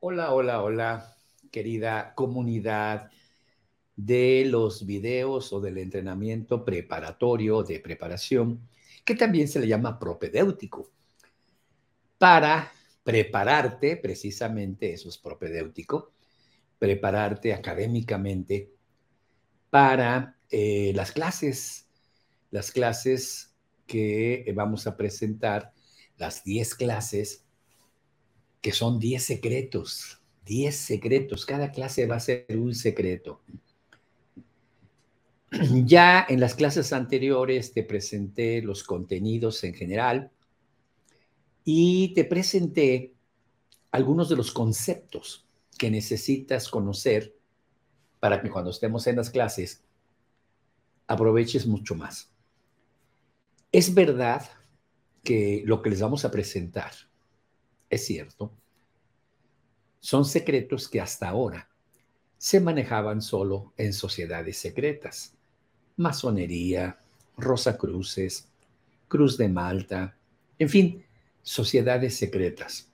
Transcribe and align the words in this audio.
Hola, 0.00 0.32
hola, 0.32 0.62
hola, 0.62 1.16
querida 1.50 2.14
comunidad 2.14 3.10
de 3.96 4.44
los 4.46 4.86
videos 4.86 5.52
o 5.52 5.60
del 5.60 5.76
entrenamiento 5.78 6.64
preparatorio 6.64 7.64
de 7.64 7.80
preparación, 7.80 8.68
que 9.04 9.16
también 9.16 9.48
se 9.48 9.58
le 9.58 9.66
llama 9.66 9.98
propedéutico, 9.98 10.88
para 12.16 12.70
prepararte, 13.02 13.96
precisamente 13.96 14.92
eso 14.92 15.08
es 15.08 15.18
propedéutico, 15.18 16.12
prepararte 16.78 17.52
académicamente 17.52 18.70
para 19.68 20.38
eh, 20.48 20.92
las 20.94 21.10
clases, 21.10 21.88
las 22.52 22.70
clases 22.70 23.52
que 23.84 24.48
vamos 24.54 24.86
a 24.86 24.96
presentar, 24.96 25.72
las 26.16 26.44
10 26.44 26.76
clases 26.76 27.47
que 28.60 28.72
son 28.72 28.98
10 28.98 29.22
secretos, 29.22 30.20
10 30.44 30.74
secretos. 30.74 31.46
Cada 31.46 31.70
clase 31.70 32.06
va 32.06 32.16
a 32.16 32.20
ser 32.20 32.46
un 32.50 32.74
secreto. 32.74 33.40
Ya 35.86 36.26
en 36.28 36.40
las 36.40 36.54
clases 36.54 36.92
anteriores 36.92 37.72
te 37.72 37.82
presenté 37.82 38.60
los 38.60 38.84
contenidos 38.84 39.64
en 39.64 39.72
general 39.72 40.30
y 41.64 42.12
te 42.12 42.24
presenté 42.24 43.14
algunos 43.90 44.28
de 44.28 44.36
los 44.36 44.52
conceptos 44.52 45.46
que 45.78 45.90
necesitas 45.90 46.68
conocer 46.68 47.34
para 48.20 48.42
que 48.42 48.50
cuando 48.50 48.70
estemos 48.70 49.06
en 49.06 49.16
las 49.16 49.30
clases 49.30 49.82
aproveches 51.06 51.66
mucho 51.66 51.94
más. 51.94 52.30
Es 53.72 53.94
verdad 53.94 54.46
que 55.24 55.62
lo 55.64 55.80
que 55.80 55.90
les 55.90 56.00
vamos 56.00 56.26
a 56.26 56.30
presentar 56.30 56.92
es 57.90 58.06
cierto, 58.06 58.52
son 60.00 60.24
secretos 60.24 60.88
que 60.88 61.00
hasta 61.00 61.28
ahora 61.28 61.68
se 62.36 62.60
manejaban 62.60 63.20
solo 63.20 63.72
en 63.76 63.92
sociedades 63.92 64.58
secretas. 64.58 65.34
Masonería, 65.96 67.00
Rosacruces, 67.36 68.48
Cruz 69.08 69.36
de 69.36 69.48
Malta, 69.48 70.16
en 70.58 70.68
fin, 70.68 71.04
sociedades 71.42 72.16
secretas. 72.16 72.88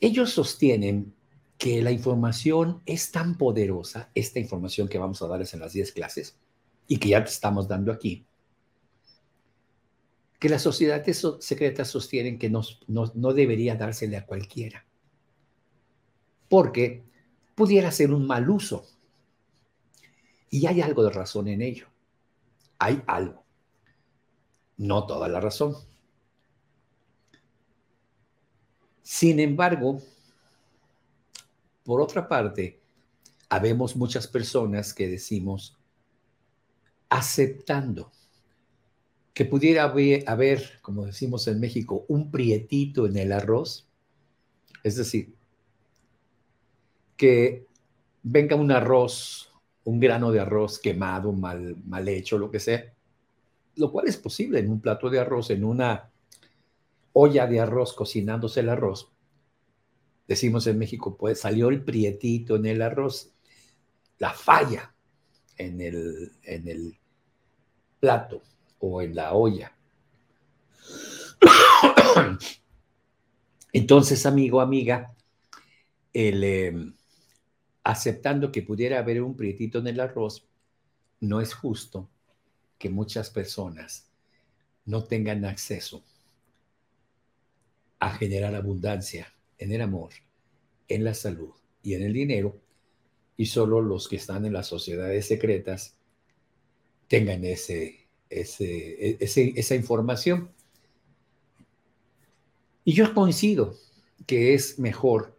Ellos 0.00 0.30
sostienen 0.30 1.14
que 1.56 1.80
la 1.82 1.92
información 1.92 2.82
es 2.84 3.12
tan 3.12 3.38
poderosa, 3.38 4.10
esta 4.14 4.40
información 4.40 4.88
que 4.88 4.98
vamos 4.98 5.22
a 5.22 5.28
darles 5.28 5.54
en 5.54 5.60
las 5.60 5.72
10 5.72 5.92
clases 5.92 6.36
y 6.88 6.98
que 6.98 7.10
ya 7.10 7.24
te 7.24 7.30
estamos 7.30 7.68
dando 7.68 7.92
aquí, 7.92 8.26
que 10.44 10.50
las 10.50 10.60
sociedades 10.60 11.26
secretas 11.40 11.88
sostienen 11.88 12.38
que 12.38 12.50
no, 12.50 12.60
no 12.86 13.32
debería 13.32 13.76
dársele 13.76 14.18
a 14.18 14.26
cualquiera, 14.26 14.84
porque 16.50 17.02
pudiera 17.54 17.90
ser 17.90 18.12
un 18.12 18.26
mal 18.26 18.50
uso. 18.50 18.84
Y 20.50 20.66
hay 20.66 20.82
algo 20.82 21.02
de 21.02 21.08
razón 21.08 21.48
en 21.48 21.62
ello. 21.62 21.86
Hay 22.78 23.02
algo. 23.06 23.42
No 24.76 25.06
toda 25.06 25.28
la 25.28 25.40
razón. 25.40 25.76
Sin 29.00 29.40
embargo, 29.40 30.02
por 31.84 32.02
otra 32.02 32.28
parte, 32.28 32.82
habemos 33.48 33.96
muchas 33.96 34.26
personas 34.26 34.92
que 34.92 35.08
decimos, 35.08 35.78
aceptando 37.08 38.12
que 39.34 39.44
pudiera 39.44 39.82
haber, 39.82 40.78
como 40.80 41.04
decimos 41.04 41.48
en 41.48 41.58
México, 41.58 42.04
un 42.06 42.30
prietito 42.30 43.04
en 43.04 43.16
el 43.16 43.32
arroz. 43.32 43.88
Es 44.84 44.96
decir, 44.96 45.34
que 47.16 47.66
venga 48.22 48.54
un 48.54 48.70
arroz, 48.70 49.52
un 49.82 49.98
grano 49.98 50.30
de 50.30 50.38
arroz 50.38 50.78
quemado, 50.78 51.32
mal, 51.32 51.76
mal 51.84 52.08
hecho, 52.08 52.38
lo 52.38 52.48
que 52.48 52.60
sea, 52.60 52.94
lo 53.74 53.90
cual 53.90 54.06
es 54.06 54.16
posible 54.16 54.60
en 54.60 54.70
un 54.70 54.80
plato 54.80 55.10
de 55.10 55.18
arroz, 55.18 55.50
en 55.50 55.64
una 55.64 56.12
olla 57.12 57.48
de 57.48 57.58
arroz 57.58 57.92
cocinándose 57.92 58.60
el 58.60 58.68
arroz. 58.68 59.10
Decimos 60.28 60.68
en 60.68 60.78
México, 60.78 61.16
pues 61.16 61.40
salió 61.40 61.70
el 61.70 61.82
prietito 61.82 62.54
en 62.54 62.66
el 62.66 62.80
arroz, 62.80 63.32
la 64.18 64.30
falla 64.30 64.94
en 65.58 65.80
el, 65.80 66.32
en 66.44 66.68
el 66.68 66.98
plato 67.98 68.42
o 68.86 69.00
en 69.00 69.14
la 69.14 69.32
olla. 69.32 69.74
Entonces, 73.72 74.26
amigo, 74.26 74.60
amiga, 74.60 75.14
el, 76.12 76.44
em, 76.44 76.94
aceptando 77.82 78.52
que 78.52 78.62
pudiera 78.62 78.98
haber 78.98 79.22
un 79.22 79.36
prietito 79.36 79.78
en 79.78 79.86
el 79.86 80.00
arroz, 80.00 80.46
no 81.20 81.40
es 81.40 81.54
justo 81.54 82.10
que 82.78 82.90
muchas 82.90 83.30
personas 83.30 84.10
no 84.84 85.04
tengan 85.04 85.46
acceso 85.46 86.04
a 88.00 88.10
generar 88.10 88.54
abundancia 88.54 89.32
en 89.56 89.72
el 89.72 89.80
amor, 89.80 90.10
en 90.88 91.04
la 91.04 91.14
salud 91.14 91.54
y 91.82 91.94
en 91.94 92.02
el 92.02 92.12
dinero, 92.12 92.60
y 93.36 93.46
solo 93.46 93.80
los 93.80 94.08
que 94.08 94.16
están 94.16 94.44
en 94.44 94.52
las 94.52 94.66
sociedades 94.66 95.26
secretas 95.26 95.96
tengan 97.08 97.44
ese 97.44 98.03
ese, 98.40 99.18
esa 99.20 99.74
información. 99.74 100.50
Y 102.84 102.92
yo 102.92 103.14
coincido 103.14 103.76
que 104.26 104.54
es 104.54 104.78
mejor 104.78 105.38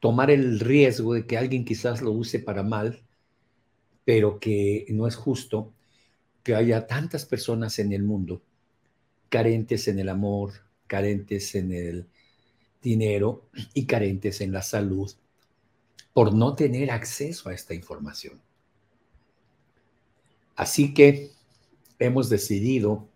tomar 0.00 0.30
el 0.30 0.60
riesgo 0.60 1.14
de 1.14 1.26
que 1.26 1.38
alguien 1.38 1.64
quizás 1.64 2.02
lo 2.02 2.12
use 2.12 2.38
para 2.38 2.62
mal, 2.62 3.02
pero 4.04 4.38
que 4.38 4.86
no 4.90 5.06
es 5.06 5.16
justo 5.16 5.72
que 6.42 6.54
haya 6.54 6.86
tantas 6.86 7.24
personas 7.24 7.78
en 7.78 7.92
el 7.92 8.02
mundo 8.02 8.42
carentes 9.34 9.88
en 9.88 9.98
el 9.98 10.10
amor, 10.10 10.52
carentes 10.86 11.54
en 11.56 11.72
el 11.72 12.06
dinero 12.80 13.48
y 13.72 13.86
carentes 13.86 14.40
en 14.40 14.52
la 14.52 14.62
salud 14.62 15.10
por 16.12 16.32
no 16.32 16.54
tener 16.54 16.92
acceso 16.92 17.48
a 17.48 17.54
esta 17.54 17.74
información. 17.74 18.40
Así 20.54 20.94
que 20.94 21.32
hemos 21.98 22.28
decidido 22.28 23.06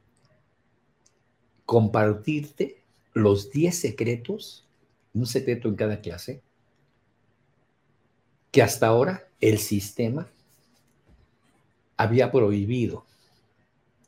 compartirte 1.66 2.82
los 3.12 3.50
10 3.50 3.78
secretos, 3.78 4.66
un 5.12 5.26
secreto 5.26 5.68
en 5.68 5.76
cada 5.76 6.00
clase, 6.00 6.42
que 8.50 8.62
hasta 8.62 8.86
ahora 8.86 9.28
el 9.40 9.58
sistema 9.58 10.28
había 11.96 12.30
prohibido 12.30 13.04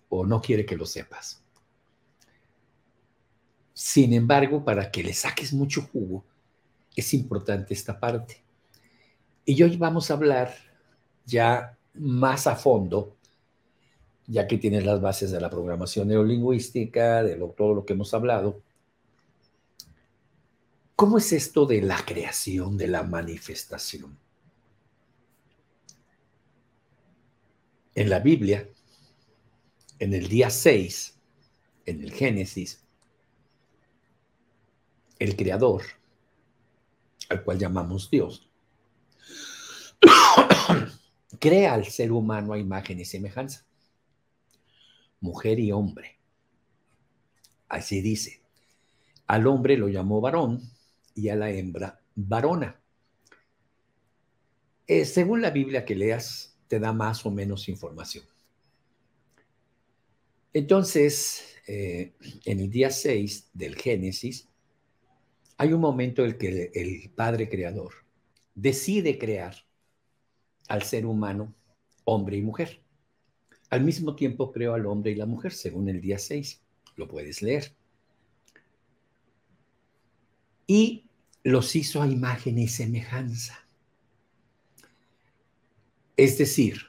o 0.08 0.24
no 0.24 0.40
quiere 0.40 0.64
que 0.64 0.76
lo 0.76 0.86
sepas. 0.86 1.42
Sin 3.74 4.12
embargo, 4.12 4.64
para 4.64 4.90
que 4.90 5.02
le 5.02 5.14
saques 5.14 5.52
mucho 5.52 5.82
jugo, 5.82 6.24
es 6.94 7.14
importante 7.14 7.74
esta 7.74 7.98
parte. 7.98 8.42
Y 9.44 9.62
hoy 9.62 9.76
vamos 9.76 10.10
a 10.10 10.14
hablar 10.14 10.54
ya 11.24 11.76
más 11.94 12.46
a 12.46 12.56
fondo 12.56 13.16
ya 14.30 14.46
que 14.46 14.58
tienes 14.58 14.86
las 14.86 15.00
bases 15.00 15.32
de 15.32 15.40
la 15.40 15.50
programación 15.50 16.06
neurolingüística, 16.06 17.24
de 17.24 17.34
todo 17.56 17.74
lo 17.74 17.84
que 17.84 17.94
hemos 17.94 18.14
hablado. 18.14 18.62
¿Cómo 20.94 21.18
es 21.18 21.32
esto 21.32 21.66
de 21.66 21.82
la 21.82 22.04
creación, 22.04 22.76
de 22.78 22.86
la 22.86 23.02
manifestación? 23.02 24.16
En 27.96 28.08
la 28.08 28.20
Biblia, 28.20 28.68
en 29.98 30.14
el 30.14 30.28
día 30.28 30.48
6, 30.48 31.18
en 31.86 32.00
el 32.00 32.12
Génesis, 32.12 32.84
el 35.18 35.34
Creador, 35.34 35.82
al 37.28 37.42
cual 37.42 37.58
llamamos 37.58 38.08
Dios, 38.08 38.48
crea 41.40 41.74
al 41.74 41.86
ser 41.86 42.12
humano 42.12 42.52
a 42.52 42.58
imagen 42.58 43.00
y 43.00 43.04
semejanza 43.04 43.64
mujer 45.20 45.58
y 45.58 45.72
hombre. 45.72 46.18
Así 47.68 48.00
dice. 48.00 48.40
Al 49.26 49.46
hombre 49.46 49.76
lo 49.76 49.88
llamó 49.88 50.20
varón 50.20 50.60
y 51.14 51.28
a 51.28 51.36
la 51.36 51.50
hembra 51.50 52.00
varona. 52.16 52.80
Eh, 54.86 55.04
según 55.04 55.40
la 55.40 55.50
Biblia 55.50 55.84
que 55.84 55.94
leas, 55.94 56.58
te 56.66 56.80
da 56.80 56.92
más 56.92 57.24
o 57.24 57.30
menos 57.30 57.68
información. 57.68 58.24
Entonces, 60.52 61.56
eh, 61.68 62.12
en 62.44 62.58
el 62.60 62.70
día 62.70 62.90
6 62.90 63.50
del 63.52 63.76
Génesis, 63.76 64.48
hay 65.56 65.72
un 65.72 65.80
momento 65.80 66.22
en 66.22 66.30
el 66.30 66.38
que 66.38 66.72
el 66.74 67.10
Padre 67.14 67.48
Creador 67.48 67.92
decide 68.54 69.18
crear 69.18 69.54
al 70.68 70.82
ser 70.82 71.06
humano, 71.06 71.54
hombre 72.04 72.36
y 72.36 72.42
mujer. 72.42 72.82
Al 73.70 73.82
mismo 73.82 74.16
tiempo 74.16 74.50
creó 74.50 74.74
al 74.74 74.86
hombre 74.86 75.12
y 75.12 75.14
la 75.14 75.26
mujer, 75.26 75.52
según 75.52 75.88
el 75.88 76.00
día 76.00 76.18
6. 76.18 76.60
Lo 76.96 77.08
puedes 77.08 77.40
leer. 77.40 77.72
Y 80.66 81.04
los 81.44 81.74
hizo 81.76 82.02
a 82.02 82.08
imagen 82.08 82.58
y 82.58 82.68
semejanza. 82.68 83.64
Es 86.16 86.36
decir, 86.36 86.82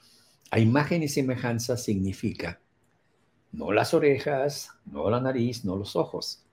a 0.49 0.59
imagen 0.59 1.03
y 1.03 1.07
semejanza 1.07 1.77
significa 1.77 2.59
no 3.51 3.71
las 3.71 3.93
orejas, 3.93 4.71
no 4.85 5.09
la 5.09 5.21
nariz, 5.21 5.63
no 5.65 5.75
los 5.75 5.95
ojos, 5.95 6.43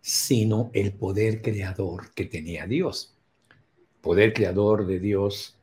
sino 0.00 0.70
el 0.72 0.92
poder 0.92 1.42
creador 1.42 2.12
que 2.14 2.24
tenía 2.24 2.66
Dios. 2.66 3.14
poder 4.00 4.32
creador 4.32 4.86
de 4.86 5.00
Dios 5.00 5.56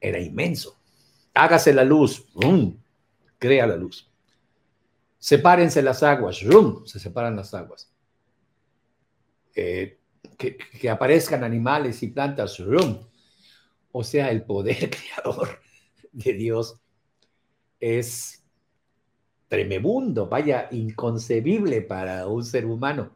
era 0.00 0.18
inmenso. 0.18 0.76
Hágase 1.34 1.74
la 1.74 1.84
luz, 1.84 2.26
crea 3.38 3.66
la 3.66 3.76
luz. 3.76 4.10
Sepárense 5.18 5.82
las 5.82 6.02
aguas, 6.02 6.38
se 6.84 6.98
separan 6.98 7.36
las 7.36 7.52
aguas. 7.54 7.90
Eh, 9.54 9.98
que, 10.36 10.90
aparezcan 10.90 11.44
animales 11.44 12.02
y 12.02 12.08
plantas, 12.08 12.60
o 13.92 14.04
sea, 14.04 14.30
el 14.30 14.42
poder 14.42 14.90
creador 15.24 15.60
de 16.12 16.32
Dios 16.32 16.76
es 17.80 18.42
tremebundo, 19.48 20.28
vaya, 20.28 20.68
inconcebible 20.72 21.82
para 21.82 22.26
un 22.26 22.44
ser 22.44 22.66
humano. 22.66 23.14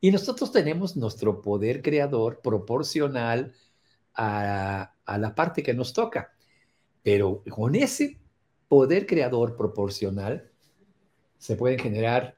Y 0.00 0.10
nosotros 0.10 0.50
tenemos 0.50 0.96
nuestro 0.96 1.42
poder 1.42 1.82
creador 1.82 2.40
proporcional 2.40 3.54
a, 4.14 4.92
la 5.06 5.34
parte 5.34 5.62
que 5.62 5.74
nos 5.74 5.92
toca. 5.92 6.32
Pero 7.02 7.42
con 7.50 7.74
ese 7.74 8.18
poder 8.68 9.06
creador 9.06 9.56
proporcional 9.56 10.50
se 11.38 11.56
pueden 11.56 11.78
generar 11.78 12.36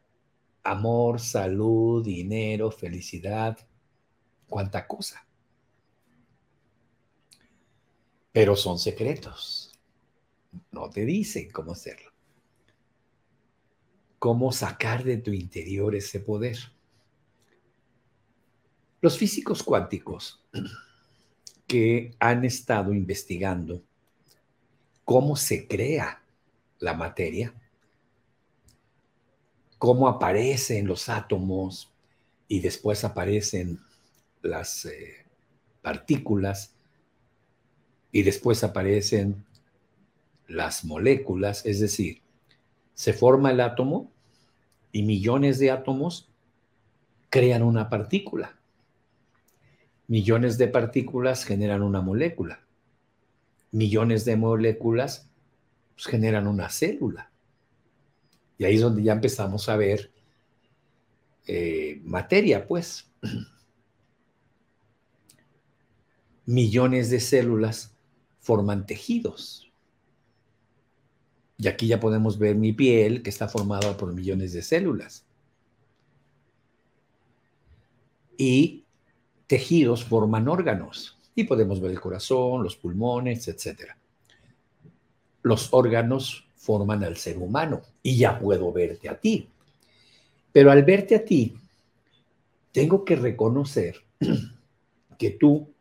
amor, 0.62 1.20
salud, 1.20 2.04
dinero, 2.04 2.70
felicidad, 2.70 3.58
cuanta 4.46 4.86
cosa. 4.86 5.26
Pero 8.32 8.56
son 8.56 8.78
secretos. 8.78 9.72
No 10.70 10.88
te 10.88 11.04
dicen 11.04 11.50
cómo 11.50 11.72
hacerlo. 11.72 12.12
Cómo 14.18 14.52
sacar 14.52 15.02
de 15.02 15.18
tu 15.18 15.32
interior 15.32 15.94
ese 15.94 16.20
poder. 16.20 16.58
Los 19.00 19.18
físicos 19.18 19.62
cuánticos 19.62 20.46
que 21.66 22.14
han 22.20 22.44
estado 22.44 22.94
investigando 22.94 23.82
cómo 25.04 25.36
se 25.36 25.66
crea 25.66 26.22
la 26.78 26.94
materia, 26.94 27.54
cómo 29.78 30.08
aparecen 30.08 30.86
los 30.86 31.08
átomos 31.08 31.92
y 32.48 32.60
después 32.60 33.04
aparecen 33.04 33.80
las 34.42 34.84
eh, 34.84 35.24
partículas 35.80 36.74
y 38.10 38.22
después 38.22 38.62
aparecen 38.62 39.44
las 40.46 40.84
moléculas, 40.84 41.64
es 41.64 41.80
decir, 41.80 42.20
se 42.94 43.12
forma 43.12 43.50
el 43.50 43.60
átomo 43.60 44.10
y 44.92 45.02
millones 45.02 45.58
de 45.58 45.70
átomos 45.70 46.28
crean 47.30 47.62
una 47.62 47.88
partícula. 47.88 48.58
Millones 50.06 50.58
de 50.58 50.68
partículas 50.68 51.44
generan 51.44 51.82
una 51.82 52.02
molécula. 52.02 52.60
Millones 53.72 54.24
de 54.24 54.36
moléculas 54.36 55.28
pues, 55.94 56.06
generan 56.06 56.46
una 56.46 56.68
célula. 56.68 57.30
Y 58.58 58.64
ahí 58.64 58.76
es 58.76 58.82
donde 58.82 59.02
ya 59.02 59.12
empezamos 59.12 59.68
a 59.68 59.76
ver 59.76 60.12
eh, 61.46 62.00
materia, 62.04 62.66
pues. 62.66 63.10
millones 66.46 67.10
de 67.10 67.20
células 67.20 67.96
forman 68.40 68.86
tejidos. 68.86 69.72
Y 71.56 71.68
aquí 71.68 71.86
ya 71.86 72.00
podemos 72.00 72.38
ver 72.38 72.56
mi 72.56 72.72
piel, 72.72 73.22
que 73.22 73.30
está 73.30 73.48
formada 73.48 73.96
por 73.96 74.12
millones 74.12 74.52
de 74.52 74.62
células. 74.62 75.24
Y 78.36 78.84
tejidos 79.46 80.04
forman 80.04 80.48
órganos 80.48 81.21
y 81.34 81.44
podemos 81.44 81.80
ver 81.80 81.92
el 81.92 82.00
corazón, 82.00 82.62
los 82.62 82.76
pulmones, 82.76 83.48
etc. 83.48 83.92
Los 85.42 85.72
órganos 85.72 86.46
forman 86.56 87.02
al 87.04 87.16
ser 87.16 87.38
humano 87.38 87.82
y 88.02 88.16
ya 88.16 88.38
puedo 88.38 88.72
verte 88.72 89.08
a 89.08 89.18
ti. 89.18 89.48
Pero 90.52 90.70
al 90.70 90.84
verte 90.84 91.16
a 91.16 91.24
ti, 91.24 91.56
tengo 92.70 93.04
que 93.04 93.16
reconocer 93.16 93.96
que 95.18 95.30
tú 95.30 95.72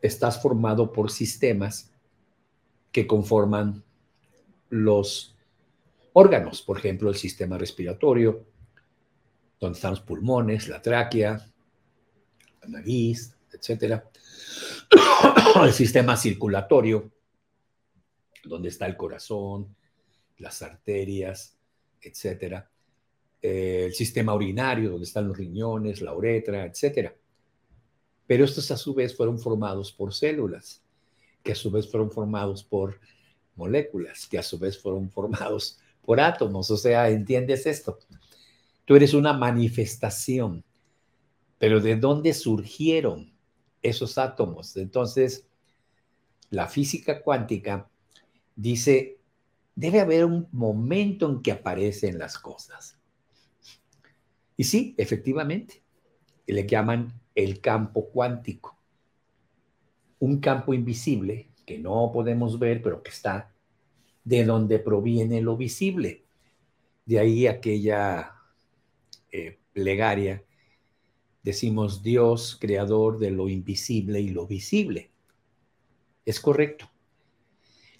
estás 0.00 0.40
formado 0.40 0.92
por 0.92 1.10
sistemas 1.10 1.90
que 2.92 3.06
conforman 3.06 3.82
los 4.70 5.36
órganos, 6.12 6.62
por 6.62 6.78
ejemplo, 6.78 7.10
el 7.10 7.16
sistema 7.16 7.58
respiratorio, 7.58 8.44
donde 9.60 9.76
están 9.76 9.90
los 9.90 10.00
pulmones, 10.00 10.68
la 10.68 10.80
tráquea, 10.80 11.46
la 12.62 12.68
nariz, 12.68 13.36
etcétera. 13.60 14.10
el 15.64 15.72
sistema 15.72 16.16
circulatorio, 16.16 17.12
donde 18.44 18.70
está 18.70 18.86
el 18.86 18.96
corazón, 18.96 19.76
las 20.38 20.62
arterias, 20.62 21.56
etcétera. 22.00 22.68
Eh, 23.42 23.84
el 23.86 23.92
sistema 23.94 24.34
urinario, 24.34 24.90
donde 24.90 25.04
están 25.04 25.28
los 25.28 25.36
riñones, 25.36 26.00
la 26.00 26.14
uretra, 26.14 26.64
etcétera. 26.64 27.14
Pero 28.26 28.44
estos 28.44 28.70
a 28.70 28.76
su 28.76 28.94
vez 28.94 29.14
fueron 29.16 29.38
formados 29.38 29.92
por 29.92 30.14
células, 30.14 30.82
que 31.42 31.52
a 31.52 31.54
su 31.54 31.70
vez 31.70 31.90
fueron 31.90 32.10
formados 32.10 32.64
por 32.64 32.98
moléculas, 33.56 34.26
que 34.26 34.38
a 34.38 34.42
su 34.42 34.58
vez 34.58 34.78
fueron 34.78 35.10
formados 35.10 35.78
por 36.02 36.20
átomos. 36.20 36.70
O 36.70 36.76
sea, 36.76 37.10
¿entiendes 37.10 37.66
esto? 37.66 37.98
Tú 38.84 38.96
eres 38.96 39.14
una 39.14 39.32
manifestación 39.32 40.64
pero 41.60 41.78
¿de 41.80 41.94
dónde 41.94 42.32
surgieron 42.32 43.29
esos 43.82 44.18
átomos? 44.18 44.76
Entonces, 44.76 45.46
la 46.50 46.66
física 46.66 47.22
cuántica 47.22 47.88
dice, 48.56 49.18
debe 49.74 50.00
haber 50.00 50.24
un 50.24 50.48
momento 50.52 51.28
en 51.30 51.42
que 51.42 51.52
aparecen 51.52 52.18
las 52.18 52.38
cosas. 52.38 52.98
Y 54.56 54.64
sí, 54.64 54.94
efectivamente, 54.98 55.82
le 56.46 56.66
llaman 56.66 57.12
el 57.34 57.60
campo 57.60 58.10
cuántico. 58.10 58.76
Un 60.18 60.38
campo 60.40 60.74
invisible 60.74 61.48
que 61.64 61.78
no 61.78 62.10
podemos 62.12 62.58
ver, 62.58 62.82
pero 62.82 63.02
que 63.02 63.10
está 63.10 63.54
de 64.24 64.44
donde 64.44 64.78
proviene 64.78 65.40
lo 65.40 65.56
visible. 65.56 66.24
De 67.06 67.18
ahí 67.18 67.46
aquella 67.46 68.34
eh, 69.32 69.58
plegaria 69.72 70.44
decimos 71.42 72.02
Dios, 72.02 72.56
creador 72.60 73.18
de 73.18 73.30
lo 73.30 73.48
invisible 73.48 74.20
y 74.20 74.30
lo 74.30 74.46
visible. 74.46 75.10
Es 76.24 76.40
correcto. 76.40 76.90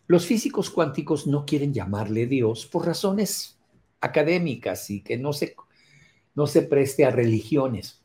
Los 0.07 0.27
físicos 0.27 0.71
cuánticos 0.71 1.27
no 1.27 1.47
quieren 1.47 1.73
llamarle 1.73 2.27
Dios 2.27 2.67
por 2.67 2.87
razones 2.87 3.59
académicas 4.01 4.91
y 4.91 5.03
que 5.03 5.17
no 5.17 5.33
se, 5.33 5.55
no 6.35 6.47
se 6.47 6.63
preste 6.63 7.05
a 7.05 7.11
religiones. 7.11 8.03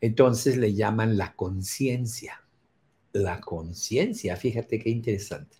Entonces 0.00 0.56
le 0.56 0.74
llaman 0.74 1.16
la 1.16 1.34
conciencia. 1.34 2.42
La 3.12 3.40
conciencia, 3.40 4.36
fíjate 4.36 4.78
qué 4.78 4.90
interesante. 4.90 5.56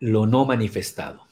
Lo 0.00 0.26
no 0.26 0.44
manifestado. 0.44 1.23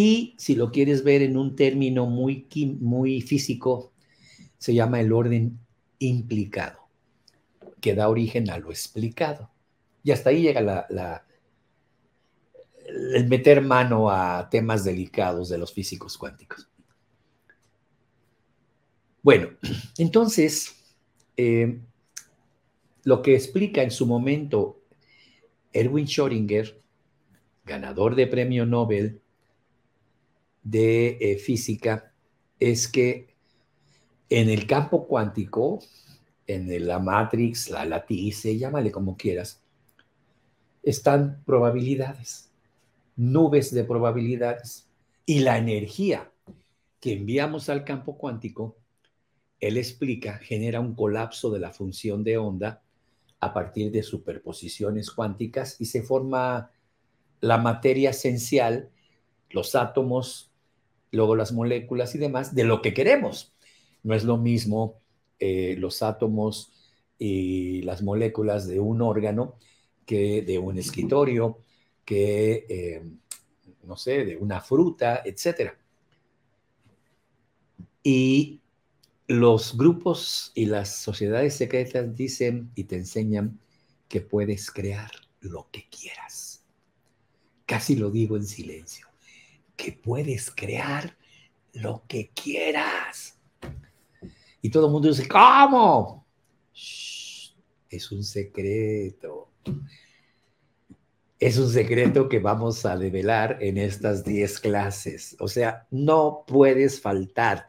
Y 0.00 0.36
si 0.38 0.54
lo 0.54 0.70
quieres 0.70 1.02
ver 1.02 1.22
en 1.22 1.36
un 1.36 1.56
término 1.56 2.06
muy, 2.06 2.46
muy 2.80 3.20
físico, 3.20 3.92
se 4.56 4.72
llama 4.72 5.00
el 5.00 5.12
orden 5.12 5.58
implicado, 5.98 6.88
que 7.80 7.96
da 7.96 8.08
origen 8.08 8.48
a 8.48 8.58
lo 8.58 8.70
explicado. 8.70 9.50
Y 10.04 10.12
hasta 10.12 10.30
ahí 10.30 10.42
llega 10.42 10.60
la, 10.60 11.26
el 12.86 13.26
meter 13.26 13.60
mano 13.60 14.08
a 14.08 14.48
temas 14.48 14.84
delicados 14.84 15.48
de 15.48 15.58
los 15.58 15.72
físicos 15.72 16.16
cuánticos. 16.16 16.70
Bueno, 19.20 19.48
entonces, 19.98 20.94
eh, 21.36 21.80
lo 23.02 23.20
que 23.20 23.34
explica 23.34 23.82
en 23.82 23.90
su 23.90 24.06
momento 24.06 24.80
Erwin 25.72 26.06
Schrödinger, 26.06 26.76
ganador 27.64 28.14
de 28.14 28.28
premio 28.28 28.64
Nobel 28.64 29.22
de 30.62 31.18
eh, 31.20 31.38
física 31.38 32.12
es 32.58 32.88
que 32.88 33.34
en 34.30 34.50
el 34.50 34.66
campo 34.66 35.06
cuántico, 35.06 35.80
en 36.46 36.86
la 36.86 36.98
matrix, 36.98 37.70
la 37.70 37.84
latice, 37.84 38.56
llámale 38.58 38.90
como 38.90 39.16
quieras, 39.16 39.62
están 40.82 41.42
probabilidades, 41.44 42.50
nubes 43.16 43.72
de 43.72 43.84
probabilidades. 43.84 44.88
Y 45.26 45.40
la 45.40 45.58
energía 45.58 46.30
que 47.00 47.12
enviamos 47.12 47.68
al 47.68 47.84
campo 47.84 48.16
cuántico, 48.16 48.76
él 49.60 49.76
explica, 49.76 50.38
genera 50.38 50.80
un 50.80 50.94
colapso 50.94 51.50
de 51.50 51.60
la 51.60 51.70
función 51.72 52.24
de 52.24 52.38
onda 52.38 52.82
a 53.40 53.52
partir 53.52 53.90
de 53.92 54.02
superposiciones 54.02 55.10
cuánticas 55.10 55.80
y 55.80 55.86
se 55.86 56.02
forma 56.02 56.70
la 57.40 57.58
materia 57.58 58.10
esencial, 58.10 58.90
los 59.50 59.74
átomos, 59.74 60.47
luego 61.10 61.36
las 61.36 61.52
moléculas 61.52 62.14
y 62.14 62.18
demás, 62.18 62.54
de 62.54 62.64
lo 62.64 62.82
que 62.82 62.94
queremos. 62.94 63.54
No 64.02 64.14
es 64.14 64.24
lo 64.24 64.36
mismo 64.36 65.00
eh, 65.38 65.76
los 65.78 66.02
átomos 66.02 66.72
y 67.18 67.82
las 67.82 68.02
moléculas 68.02 68.66
de 68.66 68.80
un 68.80 69.02
órgano 69.02 69.56
que 70.06 70.42
de 70.42 70.58
un 70.58 70.78
escritorio, 70.78 71.58
que, 72.04 72.64
eh, 72.68 73.02
no 73.84 73.96
sé, 73.96 74.24
de 74.24 74.36
una 74.36 74.60
fruta, 74.60 75.22
etc. 75.24 75.72
Y 78.02 78.60
los 79.26 79.76
grupos 79.76 80.52
y 80.54 80.64
las 80.64 80.96
sociedades 80.96 81.54
secretas 81.54 82.16
dicen 82.16 82.70
y 82.74 82.84
te 82.84 82.96
enseñan 82.96 83.60
que 84.08 84.22
puedes 84.22 84.70
crear 84.70 85.10
lo 85.40 85.68
que 85.70 85.86
quieras. 85.90 86.64
Casi 87.66 87.96
lo 87.96 88.10
digo 88.10 88.36
en 88.36 88.46
silencio, 88.46 89.07
que 89.78 89.92
puedes 89.92 90.50
crear 90.50 91.16
lo 91.72 92.02
que 92.06 92.30
quieras. 92.34 93.38
Y 94.60 94.68
todo 94.68 94.86
el 94.86 94.92
mundo 94.92 95.08
dice, 95.08 95.26
¿cómo? 95.26 96.26
es 97.88 98.12
un 98.12 98.22
secreto. 98.22 99.50
Es 101.38 101.56
un 101.56 101.70
secreto 101.70 102.28
que 102.28 102.40
vamos 102.40 102.84
a 102.84 102.98
develar 102.98 103.58
en 103.62 103.78
estas 103.78 104.24
10 104.24 104.60
clases. 104.60 105.36
O 105.38 105.48
sea, 105.48 105.86
no 105.90 106.44
puedes 106.46 107.00
faltar 107.00 107.66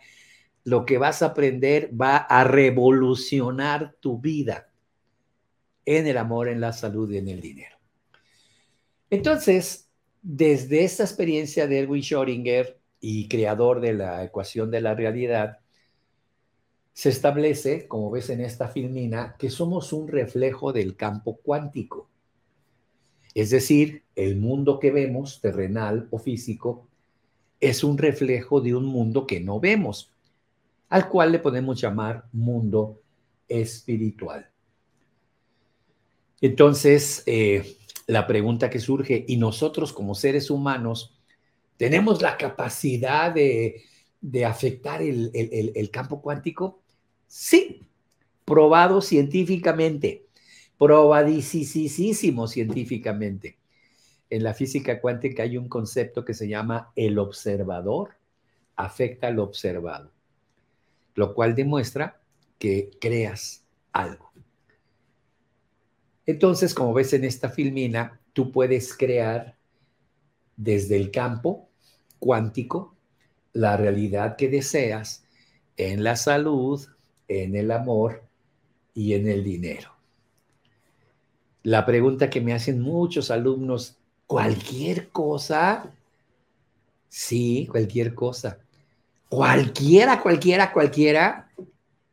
lo 0.64 0.86
que 0.86 0.98
vas 0.98 1.22
a 1.22 1.28
aprender 1.28 1.90
va 2.00 2.18
a 2.18 2.44
revolucionar 2.44 3.96
tu 4.00 4.20
vida 4.20 4.70
en 5.86 6.06
el 6.06 6.18
amor, 6.18 6.48
en 6.48 6.62
la 6.62 6.74
salud 6.74 7.10
y 7.12 7.18
en 7.18 7.28
el 7.28 7.42
dinero. 7.42 7.78
Entonces, 9.10 9.89
desde 10.22 10.84
esta 10.84 11.04
experiencia 11.04 11.68
de 11.68 11.80
Erwin 11.80 12.02
Schrödinger 12.02 12.78
y 13.00 13.28
creador 13.28 13.82
de 13.82 13.94
la 13.94 14.24
ecuación 14.24 14.72
de 14.72 14.82
la 14.82 14.96
realidad, 14.96 15.60
se 16.94 17.10
establece, 17.10 17.88
como 17.88 18.12
ves 18.12 18.30
en 18.30 18.42
esta 18.42 18.68
filmina, 18.68 19.36
que 19.40 19.50
somos 19.50 19.94
un 19.94 20.08
reflejo 20.08 20.74
del 20.74 20.96
campo 20.98 21.38
cuántico. 21.38 22.10
Es 23.34 23.52
decir, 23.52 24.04
el 24.16 24.36
mundo 24.36 24.80
que 24.80 24.92
vemos, 24.92 25.40
terrenal 25.40 26.08
o 26.12 26.20
físico, 26.20 26.88
es 27.62 27.84
un 27.84 27.98
reflejo 27.98 28.60
de 28.60 28.76
un 28.76 28.86
mundo 28.86 29.26
que 29.26 29.40
no 29.40 29.60
vemos 29.60 30.12
al 30.90 31.08
cual 31.08 31.32
le 31.32 31.40
podemos 31.40 31.80
llamar 31.80 32.26
mundo 32.34 33.02
espiritual. 33.48 34.50
Entonces, 36.42 37.24
eh, 37.26 37.78
la 38.10 38.28
pregunta 38.28 38.70
que 38.70 38.80
surge, 38.80 39.26
¿y 39.28 39.38
nosotros 39.38 39.94
como 39.94 40.16
seres 40.16 40.50
humanos 40.50 41.18
tenemos 41.78 42.22
la 42.22 42.38
capacidad 42.38 43.34
de, 43.34 43.86
afectar 44.46 45.02
el, 45.02 45.32
el 45.34 45.92
campo 45.92 46.22
cuántico? 46.22 46.82
Sí, 47.28 47.82
probado 48.46 49.02
científicamente, 49.02 50.26
probadísimo 50.78 52.48
científicamente. 52.48 53.58
En 54.30 54.44
la 54.44 54.54
física 54.54 55.02
cuántica 55.02 55.44
hay 55.44 55.58
un 55.58 55.70
concepto 55.70 56.26
que 56.26 56.34
se 56.34 56.48
llama 56.48 56.92
el 56.96 57.18
observador 57.18 58.18
afecta 58.76 59.28
al 59.28 59.40
observado 59.40 60.12
lo 61.20 61.34
cual 61.34 61.54
demuestra 61.54 62.22
que 62.58 62.92
creas 63.02 63.66
algo. 63.92 64.32
Entonces, 66.30 66.76
como 66.76 66.94
ves 66.94 67.12
en 67.14 67.24
esta 67.24 67.50
filmina, 67.50 68.20
tú 68.34 68.52
puedes 68.52 68.96
crear 68.96 69.56
desde 70.56 70.96
el 70.96 71.10
campo 71.10 71.70
cuántico 72.20 72.96
la 73.52 73.76
realidad 73.78 74.36
que 74.36 74.48
deseas 74.48 75.24
en 75.76 76.04
la 76.04 76.16
salud, 76.16 76.86
en 77.28 77.56
el 77.56 77.72
amor 77.72 78.22
y 78.94 79.16
en 79.16 79.28
el 79.28 79.44
dinero. 79.44 79.90
La 81.64 81.84
pregunta 81.88 82.30
que 82.30 82.42
me 82.42 82.54
hacen 82.54 82.80
muchos 82.80 83.32
alumnos, 83.32 83.98
¿cualquier 84.28 85.10
cosa? 85.10 85.92
Sí, 87.08 87.68
cualquier 87.72 88.14
cosa. 88.14 88.60
Cualquiera, 89.30 90.22
cualquiera, 90.22 90.72
cualquiera. 90.72 91.50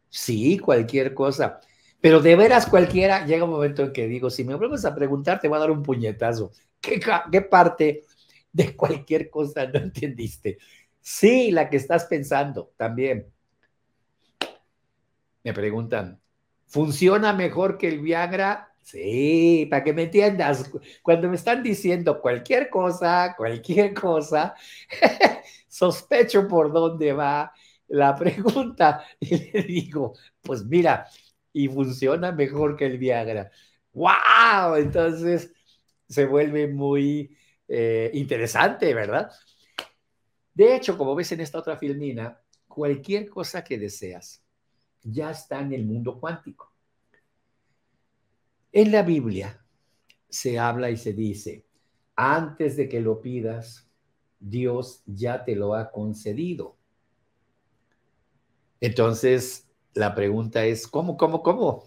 Sí, 0.09 0.59
cualquier 0.59 1.13
cosa. 1.13 1.61
Pero 2.01 2.21
de 2.21 2.37
veras 2.37 2.67
cualquiera, 2.67 3.25
llega 3.27 3.45
un 3.45 3.51
momento 3.51 3.83
en 3.83 3.93
que 3.93 4.07
digo, 4.07 4.31
si 4.31 4.45
me 4.45 4.55
vuelves 4.55 4.85
a 4.85 4.95
preguntar, 4.95 5.41
te 5.41 5.49
voy 5.49 5.57
a 5.57 5.61
dar 5.61 5.71
un 5.71 5.83
puñetazo. 5.83 6.53
¿Qué, 6.81 7.01
qué 7.33 7.41
parte 7.43 8.05
de 8.53 8.77
cualquier 8.77 9.31
cosa 9.31 9.67
no 9.67 9.81
entendiste? 9.81 10.59
Sí, 11.01 11.51
la 11.51 11.69
que 11.71 11.77
estás 11.77 12.05
pensando 12.07 12.73
también. 12.77 13.27
Me 15.45 15.53
preguntan, 15.53 16.21
¿funciona 16.67 17.33
mejor 17.33 17.79
que 17.79 17.89
el 17.89 18.01
Viagra? 18.01 18.73
Sí, 18.83 19.67
para 19.71 19.83
que 19.83 19.93
me 19.93 20.05
entiendas, 20.05 20.71
cuando 21.03 21.29
me 21.29 21.37
están 21.37 21.63
diciendo 21.63 22.21
cualquier 22.21 22.71
cosa, 22.71 23.35
cualquier 23.37 23.95
cosa, 23.95 24.55
sospecho 25.69 26.47
por 26.47 26.73
dónde 26.73 27.13
va 27.13 27.53
la 27.89 28.15
pregunta 28.17 29.05
y 29.21 29.51
le 29.53 29.63
digo, 29.63 30.15
pues 30.41 30.65
mira, 30.65 31.07
y 31.57 31.69
funciona 31.69 32.33
mejor 32.33 32.77
que 32.77 32.85
el 32.85 32.99
Viagra. 32.99 33.51
¡Wow! 33.95 34.75
Entonces 34.77 35.55
se 36.07 36.27
vuelve 36.27 36.69
muy 36.69 37.35
eh, 37.67 38.11
interesante, 38.13 38.93
¿verdad? 38.93 39.31
De 40.53 40.77
hecho, 40.77 40.99
como 40.99 41.15
ves 41.15 41.33
en 41.33 41.41
esta 41.41 41.59
otra 41.59 41.79
filmina, 41.79 42.39
cualquier 42.69 43.31
cosa 43.31 43.65
que 43.65 43.79
deseas 43.79 44.45
ya 45.03 45.31
está 45.31 45.61
en 45.61 45.73
el 45.73 45.87
mundo 45.87 46.21
cuántico. 46.21 46.75
En 48.71 48.93
la 48.93 49.01
Biblia 49.01 49.65
se 50.29 50.59
habla 50.59 50.91
y 50.91 50.99
se 50.99 51.15
dice, 51.15 51.65
antes 52.17 52.77
de 52.77 52.87
que 52.87 53.01
lo 53.01 53.23
pidas, 53.23 53.89
Dios 54.39 55.03
ya 55.07 55.43
te 55.43 55.57
lo 55.57 55.75
ha 55.75 55.91
concedido. 55.91 56.77
Entonces, 58.79 59.66
la 59.97 60.15
pregunta 60.15 60.65
es, 60.65 60.87
¿cómo, 60.87 61.17
cómo, 61.17 61.43
cómo? 61.43 61.85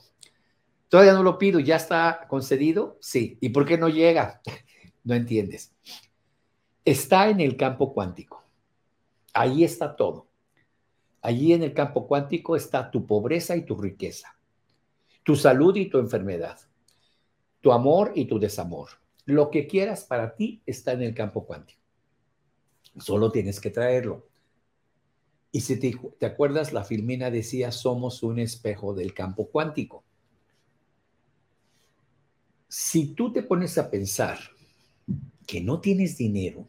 Todavía 0.89 1.13
no 1.13 1.23
lo 1.23 1.37
pido, 1.37 1.59
¿ya 1.59 1.75
está 1.75 2.25
concedido? 2.27 2.97
Sí. 2.99 3.37
¿Y 3.41 3.49
por 3.49 3.65
qué 3.65 3.77
no 3.77 3.89
llega? 3.89 4.41
no 5.03 5.13
entiendes. 5.13 5.73
Está 6.83 7.29
en 7.29 7.39
el 7.39 7.55
campo 7.55 7.93
cuántico. 7.93 8.43
Ahí 9.33 9.63
está 9.63 9.95
todo. 9.95 10.27
Allí 11.21 11.53
en 11.53 11.63
el 11.63 11.73
campo 11.73 12.07
cuántico 12.07 12.55
está 12.55 12.89
tu 12.89 13.05
pobreza 13.05 13.55
y 13.55 13.65
tu 13.65 13.75
riqueza, 13.75 14.35
tu 15.23 15.35
salud 15.35 15.75
y 15.75 15.89
tu 15.89 15.99
enfermedad, 15.99 16.57
tu 17.61 17.71
amor 17.71 18.13
y 18.15 18.25
tu 18.25 18.39
desamor. 18.39 18.89
Lo 19.25 19.51
que 19.51 19.67
quieras 19.67 20.05
para 20.05 20.33
ti 20.33 20.63
está 20.65 20.93
en 20.93 21.03
el 21.03 21.13
campo 21.13 21.45
cuántico. 21.45 21.81
Solo 22.97 23.31
tienes 23.31 23.59
que 23.59 23.69
traerlo. 23.69 24.28
Y 25.51 25.61
si 25.61 25.77
te, 25.77 26.25
acuerdas, 26.25 26.73
la 26.73 26.83
Filmina 26.83 27.31
decía, 27.31 27.71
somos 27.71 28.21
un 28.21 28.39
espejo 28.39 28.93
del 28.93 29.13
campo 29.13 29.47
cuántico. 29.47 30.03
Si 32.67 33.13
tú 33.13 33.33
te 33.33 33.41
pones 33.41 33.77
a 33.77 33.89
pensar 33.89 34.39
que 35.47 35.61
no 35.61 35.81
tienes 35.81 36.17
dinero, 36.17 36.67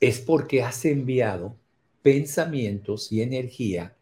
es 0.00 0.20
porque 0.20 0.62
has 0.62 0.84
enviado 0.84 1.56
pensamientos 2.02 3.12
y 3.12 3.22
energía 3.22 3.96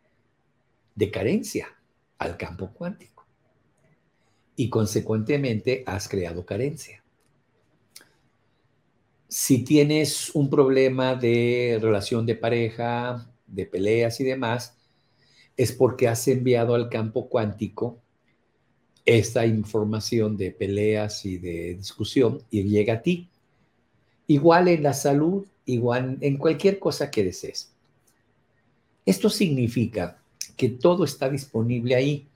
de 0.94 1.10
carencia 1.10 1.68
al 2.16 2.38
campo 2.38 2.70
cuántico. 2.72 3.26
Y 4.56 4.70
consecuentemente 4.70 5.82
has 5.86 6.08
creado 6.08 6.46
carencia 6.46 7.02
si 9.28 9.62
tienes 9.62 10.34
un 10.34 10.48
problema 10.48 11.14
de 11.14 11.78
relación 11.80 12.24
de 12.24 12.34
pareja, 12.34 13.30
de 13.46 13.66
peleas 13.66 14.20
y 14.20 14.24
demás, 14.24 14.76
es 15.56 15.72
porque 15.72 16.08
has 16.08 16.26
enviado 16.28 16.74
al 16.74 16.88
campo 16.88 17.28
cuántico 17.28 17.98
esta 19.04 19.46
información 19.46 20.36
de 20.36 20.50
peleas 20.50 21.24
y 21.24 21.38
de 21.38 21.74
discusión 21.74 22.42
y 22.50 22.62
llega 22.64 22.94
a 22.94 23.02
ti. 23.02 23.28
Igual 24.26 24.68
en 24.68 24.82
la 24.82 24.92
salud, 24.92 25.46
igual 25.64 26.18
en 26.20 26.36
cualquier 26.36 26.78
cosa 26.78 27.10
que 27.10 27.24
desees. 27.24 27.72
Esto 29.04 29.30
significa 29.30 30.22
que 30.56 30.68
todo 30.68 31.04
está 31.04 31.30
disponible 31.30 31.94
ahí. 31.94 32.28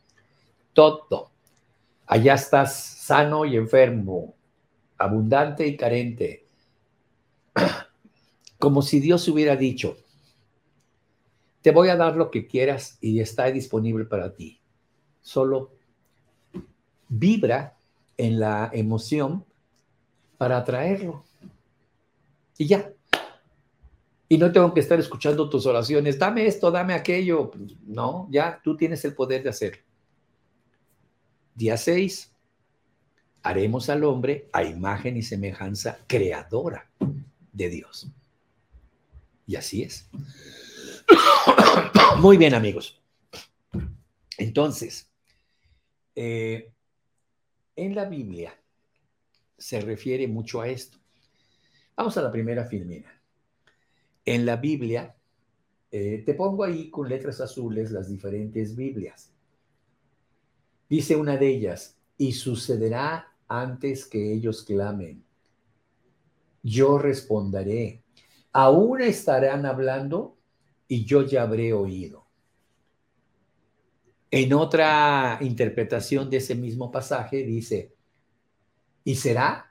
Todo. 0.72 1.30
Allá 2.06 2.34
estás 2.34 2.74
sano 2.74 3.44
y 3.44 3.56
enfermo, 3.56 4.34
abundante 4.96 5.66
y 5.66 5.76
carente, 5.76 6.46
como 8.58 8.82
si 8.82 9.00
Dios 9.00 9.26
hubiera 9.28 9.56
dicho, 9.56 9.96
te 11.62 11.70
voy 11.70 11.88
a 11.88 11.96
dar 11.96 12.16
lo 12.16 12.30
que 12.30 12.46
quieras 12.46 12.98
y 13.00 13.20
está 13.20 13.46
disponible 13.46 14.04
para 14.04 14.34
ti. 14.34 14.60
Solo 15.20 15.70
vibra 17.08 17.76
en 18.16 18.40
la 18.40 18.70
emoción 18.72 19.44
para 20.36 20.58
atraerlo. 20.58 21.24
Y 22.58 22.66
ya. 22.66 22.92
Y 24.28 24.38
no 24.38 24.50
tengo 24.50 24.72
que 24.74 24.80
estar 24.80 24.98
escuchando 24.98 25.48
tus 25.48 25.66
oraciones, 25.66 26.18
dame 26.18 26.46
esto, 26.46 26.70
dame 26.70 26.94
aquello. 26.94 27.52
No, 27.84 28.26
ya 28.30 28.60
tú 28.62 28.76
tienes 28.76 29.04
el 29.04 29.14
poder 29.14 29.42
de 29.42 29.50
hacerlo. 29.50 29.82
Día 31.54 31.76
6. 31.76 32.32
Haremos 33.44 33.88
al 33.88 34.04
hombre 34.04 34.48
a 34.52 34.64
imagen 34.64 35.16
y 35.16 35.22
semejanza 35.22 35.98
creadora 36.06 36.88
de 37.52 37.68
Dios. 37.68 38.10
Y 39.46 39.56
así 39.56 39.82
es. 39.82 40.08
Muy 42.18 42.36
bien, 42.36 42.54
amigos. 42.54 43.00
Entonces, 44.38 45.10
eh, 46.14 46.72
en 47.76 47.94
la 47.94 48.06
Biblia 48.06 48.58
se 49.58 49.80
refiere 49.80 50.26
mucho 50.28 50.60
a 50.60 50.68
esto. 50.68 50.98
Vamos 51.96 52.16
a 52.16 52.22
la 52.22 52.32
primera 52.32 52.64
filmina. 52.64 53.20
En 54.24 54.46
la 54.46 54.56
Biblia, 54.56 55.14
eh, 55.90 56.22
te 56.24 56.34
pongo 56.34 56.64
ahí 56.64 56.90
con 56.90 57.08
letras 57.08 57.40
azules 57.40 57.90
las 57.90 58.08
diferentes 58.08 58.74
Biblias. 58.74 59.32
Dice 60.88 61.16
una 61.16 61.36
de 61.36 61.48
ellas, 61.48 61.96
y 62.18 62.32
sucederá 62.32 63.34
antes 63.48 64.06
que 64.06 64.32
ellos 64.32 64.62
clamen. 64.62 65.24
Yo 66.62 66.98
responderé. 66.98 68.02
Aún 68.52 69.00
estarán 69.00 69.66
hablando 69.66 70.36
y 70.88 71.04
yo 71.04 71.22
ya 71.22 71.42
habré 71.42 71.72
oído. 71.72 72.26
En 74.30 74.52
otra 74.54 75.38
interpretación 75.40 76.30
de 76.30 76.38
ese 76.38 76.54
mismo 76.54 76.90
pasaje 76.90 77.44
dice, 77.44 77.94
y 79.04 79.14
será 79.14 79.70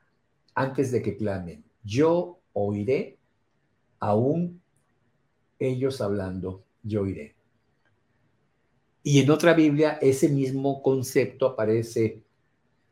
antes 0.53 0.91
de 0.91 1.01
que 1.01 1.17
clamen, 1.17 1.63
yo 1.83 2.39
oiré, 2.53 3.17
aún 3.99 4.61
ellos 5.57 6.01
hablando, 6.01 6.63
yo 6.83 7.01
oiré. 7.01 7.35
Y 9.03 9.19
en 9.19 9.31
otra 9.31 9.53
Biblia 9.53 9.97
ese 10.01 10.29
mismo 10.29 10.83
concepto 10.83 11.47
aparece, 11.47 12.21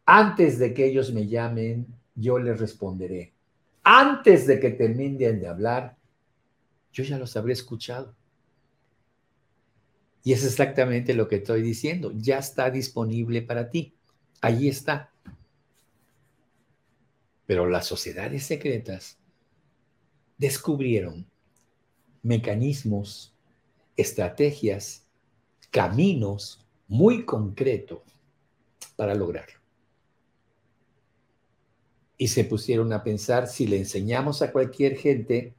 antes 0.05 0.57
de 0.57 0.73
que 0.73 0.85
ellos 0.85 1.13
me 1.13 1.27
llamen, 1.27 1.85
yo 2.15 2.39
les 2.39 2.59
responderé. 2.59 3.33
Antes 3.91 4.45
de 4.45 4.59
que 4.59 4.69
terminen 4.69 5.39
de 5.39 5.47
hablar, 5.47 5.97
yo 6.93 7.03
ya 7.03 7.17
los 7.17 7.35
habré 7.35 7.53
escuchado. 7.53 8.15
Y 10.23 10.33
es 10.33 10.45
exactamente 10.45 11.15
lo 11.15 11.27
que 11.27 11.37
estoy 11.37 11.63
diciendo. 11.63 12.11
Ya 12.13 12.37
está 12.37 12.69
disponible 12.69 13.41
para 13.41 13.71
ti. 13.71 13.95
Allí 14.41 14.67
está. 14.67 15.11
Pero 17.47 17.65
las 17.65 17.87
sociedades 17.87 18.43
secretas 18.43 19.17
descubrieron 20.37 21.27
mecanismos, 22.21 23.33
estrategias, 23.97 25.07
caminos 25.71 26.63
muy 26.87 27.25
concretos 27.25 28.01
para 28.95 29.15
lograrlo. 29.15 29.58
Y 32.19 32.27
se 32.27 32.43
pusieron 32.43 32.93
a 32.93 33.03
pensar, 33.03 33.47
si 33.47 33.65
le 33.65 33.77
enseñamos 33.77 34.43
a 34.43 34.51
cualquier 34.51 34.95
gente, 34.95 35.55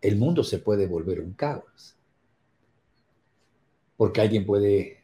el 0.00 0.16
mundo 0.16 0.44
se 0.44 0.60
puede 0.60 0.86
volver 0.86 1.20
un 1.20 1.32
caos 1.32 1.94
porque 3.96 4.20
alguien 4.20 4.44
puede 4.44 4.98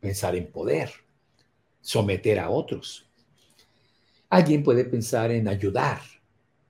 pensar 0.00 0.34
en 0.34 0.50
poder, 0.50 0.90
someter 1.80 2.38
a 2.38 2.50
otros. 2.50 3.06
Alguien 4.28 4.62
puede 4.62 4.84
pensar 4.84 5.30
en 5.30 5.48
ayudar 5.48 6.00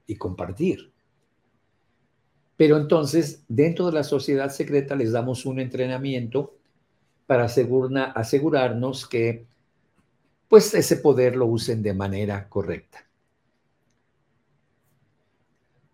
y 0.07 0.16
compartir. 0.16 0.92
Pero 2.57 2.77
entonces, 2.77 3.44
dentro 3.48 3.87
de 3.87 3.92
la 3.92 4.05
sociedad 4.05 4.50
secreta 4.50 4.94
les 4.96 5.12
damos 5.12 5.46
un 5.46 5.61
entrenamiento 5.61 6.55
para 7.27 7.44
asegurarnos 7.44 9.07
que 9.07 9.46
pues 10.48 10.72
ese 10.74 10.96
poder 10.96 11.37
lo 11.37 11.46
usen 11.46 11.82
de 11.82 11.94
manera 11.94 12.48
correcta. 12.48 13.06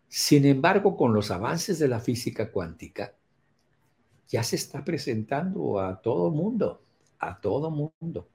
Sin 0.08 0.44
embargo, 0.44 0.96
con 0.96 1.14
los 1.14 1.30
avances 1.30 1.78
de 1.78 1.88
la 1.88 1.98
física 1.98 2.52
cuántica, 2.52 3.14
ya 4.28 4.42
se 4.42 4.56
está 4.56 4.84
presentando 4.84 5.80
a 5.80 6.00
todo 6.00 6.30
mundo, 6.30 6.82
a 7.18 7.40
todo 7.40 7.70
mundo. 7.70 8.28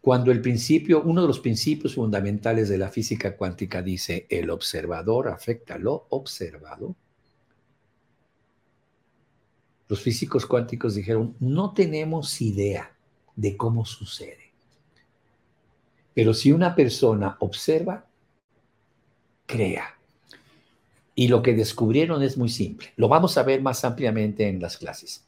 Cuando 0.00 0.32
el 0.32 0.40
principio, 0.40 1.02
uno 1.02 1.22
de 1.22 1.28
los 1.28 1.38
principios 1.38 1.94
fundamentales 1.94 2.68
de 2.68 2.78
la 2.78 2.90
física 2.90 3.36
cuántica 3.36 3.82
dice, 3.82 4.26
el 4.28 4.50
observador 4.50 5.28
afecta 5.28 5.78
lo 5.78 6.06
observado, 6.10 6.96
los 9.86 10.00
físicos 10.00 10.46
cuánticos 10.46 10.96
dijeron, 10.96 11.36
no 11.38 11.72
tenemos 11.72 12.40
idea 12.40 12.96
de 13.36 13.56
cómo 13.56 13.84
sucede. 13.84 14.52
Pero 16.14 16.34
si 16.34 16.52
una 16.52 16.74
persona 16.74 17.36
observa, 17.40 18.06
crea. 19.46 19.96
Y 21.14 21.28
lo 21.28 21.42
que 21.42 21.54
descubrieron 21.54 22.22
es 22.22 22.36
muy 22.36 22.48
simple. 22.48 22.92
Lo 22.96 23.08
vamos 23.08 23.36
a 23.36 23.42
ver 23.42 23.62
más 23.62 23.84
ampliamente 23.84 24.48
en 24.48 24.60
las 24.60 24.76
clases. 24.76 25.24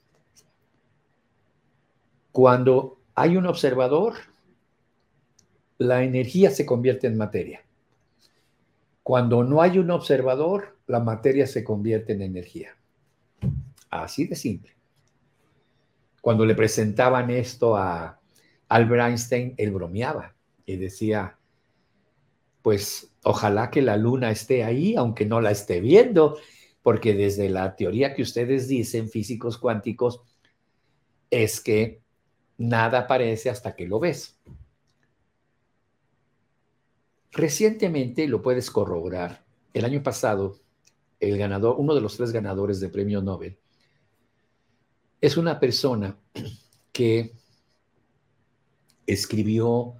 Cuando 2.32 2.98
hay 3.14 3.36
un 3.36 3.46
observador, 3.46 4.14
la 5.78 6.02
energía 6.02 6.50
se 6.50 6.66
convierte 6.66 7.06
en 7.06 7.16
materia. 7.16 7.62
Cuando 9.02 9.44
no 9.44 9.60
hay 9.60 9.78
un 9.78 9.90
observador, 9.90 10.76
la 10.86 11.00
materia 11.00 11.46
se 11.46 11.62
convierte 11.62 12.14
en 12.14 12.22
energía. 12.22 12.76
Así 13.90 14.26
de 14.26 14.34
simple. 14.34 14.73
Cuando 16.24 16.46
le 16.46 16.54
presentaban 16.54 17.28
esto 17.28 17.76
a 17.76 18.18
Albert 18.68 19.08
Einstein, 19.08 19.54
él 19.58 19.72
bromeaba 19.72 20.34
y 20.64 20.76
decía, 20.76 21.38
pues 22.62 23.14
ojalá 23.24 23.70
que 23.70 23.82
la 23.82 23.98
luna 23.98 24.30
esté 24.30 24.64
ahí, 24.64 24.96
aunque 24.96 25.26
no 25.26 25.42
la 25.42 25.50
esté 25.50 25.82
viendo, 25.82 26.38
porque 26.80 27.12
desde 27.12 27.50
la 27.50 27.76
teoría 27.76 28.14
que 28.14 28.22
ustedes 28.22 28.68
dicen, 28.68 29.10
físicos 29.10 29.58
cuánticos, 29.58 30.22
es 31.28 31.60
que 31.60 32.00
nada 32.56 33.00
aparece 33.00 33.50
hasta 33.50 33.76
que 33.76 33.86
lo 33.86 34.00
ves. 34.00 34.40
Recientemente 37.32 38.26
lo 38.28 38.40
puedes 38.40 38.70
corroborar. 38.70 39.44
El 39.74 39.84
año 39.84 40.02
pasado, 40.02 40.58
el 41.20 41.36
ganador, 41.36 41.76
uno 41.78 41.94
de 41.94 42.00
los 42.00 42.16
tres 42.16 42.32
ganadores 42.32 42.80
de 42.80 42.88
premio 42.88 43.20
Nobel, 43.20 43.58
es 45.24 45.38
una 45.38 45.58
persona 45.58 46.18
que 46.92 47.32
escribió 49.06 49.94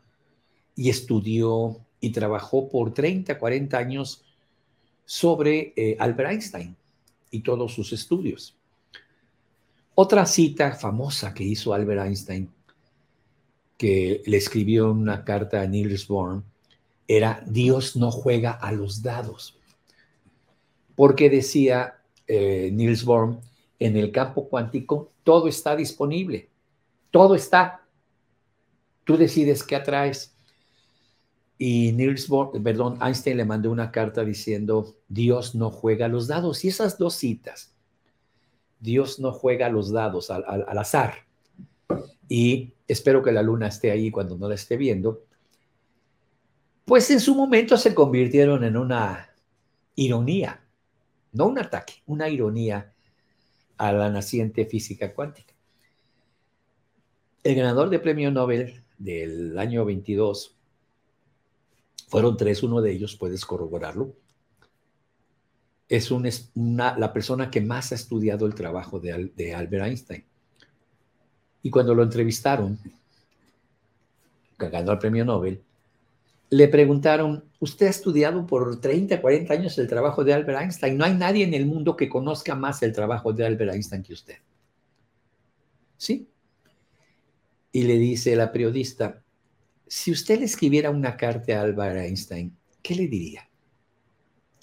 y 0.77 0.91
estudió 0.91 1.81
y 1.99 2.11
trabajó 2.11 2.69
por 2.69 2.93
30, 2.93 3.39
40 3.39 3.79
años 3.79 4.23
sobre 5.07 5.73
eh, 5.77 5.97
Albert 5.99 6.31
Einstein 6.31 6.77
y 7.31 7.41
todos 7.41 7.73
sus 7.73 7.95
estudios. 7.95 8.55
Otra 9.95 10.27
cita 10.27 10.73
famosa 10.73 11.33
que 11.33 11.45
hizo 11.45 11.73
Albert 11.73 12.03
Einstein, 12.03 12.51
que 13.79 14.23
le 14.27 14.37
escribió 14.37 14.93
una 14.93 15.25
carta 15.25 15.63
a 15.63 15.67
Niels 15.67 16.07
Bohr, 16.07 16.43
era 17.09 17.43
Dios 17.47 17.97
no 17.97 18.11
juega 18.11 18.51
a 18.51 18.73
los 18.73 19.03
dados. 19.03 19.57
Porque 20.95 21.31
decía 21.31 21.95
eh, 22.27 22.69
Niels 22.71 23.07
Bohr, 23.07 23.39
en 23.79 23.97
el 23.97 24.13
campo 24.13 24.49
cuántico 24.51 25.14
todo 25.25 25.49
está 25.49 25.75
disponible, 25.75 26.51
todo 27.11 27.35
está. 27.35 27.83
Tú 29.05 29.17
decides 29.17 29.65
qué 29.65 29.77
atraes. 29.77 30.37
Y 31.59 31.93
Niels 31.93 32.29
perdón, 32.63 32.99
Einstein 33.03 33.39
le 33.39 33.45
mandó 33.45 33.71
una 33.71 33.91
carta 33.91 34.25
diciendo, 34.25 34.97
Dios 35.09 35.55
no 35.55 35.71
juega 35.71 36.09
los 36.09 36.29
dados. 36.29 36.65
Y 36.65 36.69
esas 36.69 36.99
dos 36.99 37.15
citas, 37.15 37.75
Dios 38.81 39.19
no 39.19 39.33
juega 39.33 39.69
los 39.69 39.91
dados 39.91 40.31
al 40.31 40.79
azar. 40.79 41.27
Y 42.29 42.75
espero 42.87 43.23
que 43.23 43.33
la 43.33 43.43
luna 43.43 43.69
esté 43.69 43.91
ahí 43.91 44.11
cuando 44.11 44.37
no 44.37 44.49
la 44.49 44.55
esté 44.55 44.77
viendo. 44.77 45.25
Pues 46.85 47.11
en 47.11 47.21
su 47.21 47.35
momento 47.35 47.77
se 47.79 47.95
convirtieron 47.95 48.63
en 48.65 48.77
una 48.77 49.31
ironía, 49.95 50.63
no 51.33 51.47
un 51.47 51.59
ataque, 51.59 51.95
una 52.07 52.29
ironía 52.29 52.94
a 53.77 53.93
la 53.93 54.11
naciente 54.11 54.65
física 54.67 55.13
cuántica. 55.13 55.53
El 57.43 57.55
ganador 57.57 57.91
de 57.91 57.99
premio 57.99 58.31
Nobel 58.31 58.83
del 58.99 59.59
año 59.59 59.85
22 59.85 60.55
fueron 62.09 62.37
tres, 62.37 62.63
uno 62.63 62.81
de 62.81 62.93
ellos 62.93 63.17
puedes 63.17 63.45
corroborarlo. 63.45 64.15
es 65.89 66.11
la 66.55 67.13
persona 67.13 67.51
que 67.51 67.61
más 67.61 67.93
ha 67.93 67.97
estudiado 67.97 68.47
el 68.47 68.55
trabajo 68.55 68.99
de, 69.01 69.33
de 69.37 69.55
Albert 69.55 69.87
Einstein. 69.87 70.25
Y 71.63 71.71
cuando 71.71 71.95
lo 71.95 72.03
entrevistaron, 72.03 72.79
ganó 74.59 74.93
el 74.93 74.99
premio 74.99 75.25
Nobel, 75.25 75.63
le 76.51 76.69
preguntaron, 76.69 77.45
usted 77.59 77.87
ha 77.87 77.91
estudiado 77.91 78.47
por 78.47 78.81
30, 78.81 79.21
40 79.21 79.53
años 79.55 79.79
el 79.79 79.89
trabajo 79.89 80.25
de 80.25 80.35
Albert 80.35 80.61
Einstein. 80.61 80.97
No 80.97 81.05
hay 81.05 81.15
nadie 81.15 81.45
en 81.45 81.55
el 81.55 81.67
mundo 81.67 81.97
que 81.97 82.09
conozca 82.09 82.55
más 82.55 82.83
el 82.83 82.93
trabajo 82.93 83.33
de 83.33 83.47
Albert 83.47 83.73
Einstein 83.73 84.03
que 84.03 84.13
usted. 84.13 84.37
¿Sí? 85.97 86.29
Y 87.73 87.83
le 87.85 87.99
dice 87.99 88.37
la 88.37 88.53
periodista, 88.53 89.23
si 89.87 90.13
usted 90.13 90.39
le 90.39 90.45
escribiera 90.45 90.91
una 90.91 91.17
carta 91.17 91.59
a 91.59 91.63
Albert 91.63 91.97
Einstein, 91.97 92.57
¿qué 92.83 92.95
le 92.95 93.09
diría 93.09 93.49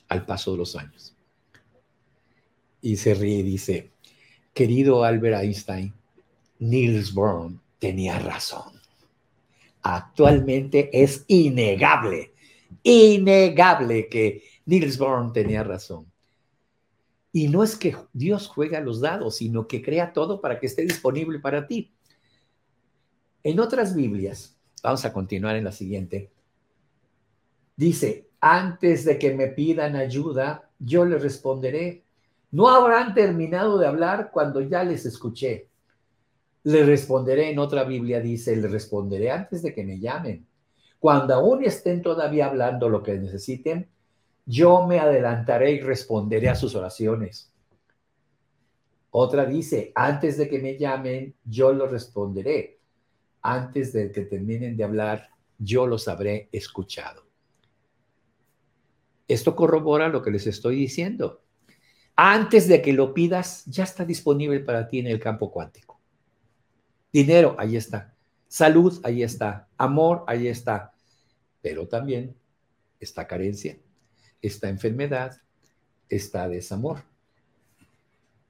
al 0.07 0.25
paso 0.25 0.51
de 0.51 0.57
los 0.57 0.75
años? 0.75 1.15
Y 2.81 2.95
se 2.97 3.13
ríe 3.13 3.39
y 3.39 3.43
dice, 3.43 3.91
querido 4.53 5.03
Albert 5.03 5.43
Einstein, 5.43 5.93
Niels 6.59 7.13
Bohr 7.13 7.51
tenía 7.79 8.17
razón 8.19 8.80
actualmente 9.81 10.89
es 10.93 11.25
innegable, 11.27 12.33
innegable 12.83 14.07
que 14.09 14.43
Niels 14.65 14.97
Bohr 14.97 15.31
tenía 15.33 15.63
razón. 15.63 16.11
Y 17.31 17.47
no 17.47 17.63
es 17.63 17.75
que 17.75 17.95
Dios 18.13 18.47
juega 18.47 18.81
los 18.81 18.99
dados, 18.99 19.37
sino 19.37 19.67
que 19.67 19.81
crea 19.81 20.13
todo 20.13 20.41
para 20.41 20.59
que 20.59 20.65
esté 20.65 20.83
disponible 20.83 21.39
para 21.39 21.65
ti. 21.65 21.93
En 23.43 23.59
otras 23.59 23.95
Biblias, 23.95 24.57
vamos 24.83 25.05
a 25.05 25.13
continuar 25.13 25.55
en 25.55 25.63
la 25.63 25.71
siguiente, 25.71 26.31
dice, 27.75 28.29
antes 28.39 29.05
de 29.05 29.17
que 29.17 29.33
me 29.33 29.47
pidan 29.47 29.95
ayuda, 29.95 30.69
yo 30.79 31.05
les 31.05 31.21
responderé. 31.21 32.03
No 32.51 32.67
habrán 32.67 33.13
terminado 33.13 33.77
de 33.77 33.87
hablar 33.87 34.29
cuando 34.31 34.61
ya 34.61 34.83
les 34.83 35.05
escuché. 35.05 35.70
Le 36.63 36.83
responderé 36.83 37.49
en 37.51 37.59
otra 37.59 37.83
Biblia, 37.83 38.19
dice, 38.19 38.55
le 38.55 38.67
responderé 38.67 39.31
antes 39.31 39.61
de 39.63 39.73
que 39.73 39.83
me 39.83 39.99
llamen. 39.99 40.45
Cuando 40.99 41.33
aún 41.33 41.63
estén 41.63 42.01
todavía 42.01 42.45
hablando 42.45 42.87
lo 42.87 43.01
que 43.01 43.17
necesiten, 43.17 43.89
yo 44.45 44.85
me 44.85 44.99
adelantaré 44.99 45.71
y 45.71 45.79
responderé 45.79 46.49
a 46.49 46.55
sus 46.55 46.75
oraciones. 46.75 47.51
Otra 49.09 49.45
dice, 49.45 49.91
antes 49.95 50.37
de 50.37 50.47
que 50.47 50.59
me 50.59 50.77
llamen, 50.77 51.35
yo 51.43 51.73
lo 51.73 51.87
responderé. 51.87 52.79
Antes 53.41 53.93
de 53.93 54.11
que 54.11 54.21
terminen 54.21 54.77
de 54.77 54.83
hablar, 54.83 55.29
yo 55.57 55.87
los 55.87 56.07
habré 56.07 56.49
escuchado. 56.51 57.23
Esto 59.27 59.55
corrobora 59.55 60.09
lo 60.09 60.21
que 60.21 60.31
les 60.31 60.45
estoy 60.45 60.75
diciendo. 60.75 61.41
Antes 62.15 62.67
de 62.67 62.81
que 62.81 62.93
lo 62.93 63.13
pidas, 63.13 63.65
ya 63.65 63.83
está 63.83 64.05
disponible 64.05 64.59
para 64.59 64.87
ti 64.87 64.99
en 64.99 65.07
el 65.07 65.19
campo 65.19 65.51
cuántico. 65.51 66.00
Dinero, 67.11 67.55
ahí 67.59 67.75
está. 67.75 68.15
Salud, 68.47 68.99
ahí 69.03 69.23
está. 69.23 69.67
Amor, 69.77 70.23
ahí 70.27 70.47
está. 70.47 70.93
Pero 71.61 71.87
también 71.87 72.35
está 72.99 73.27
carencia, 73.27 73.77
está 74.41 74.69
enfermedad, 74.69 75.41
está 76.09 76.47
desamor. 76.47 77.03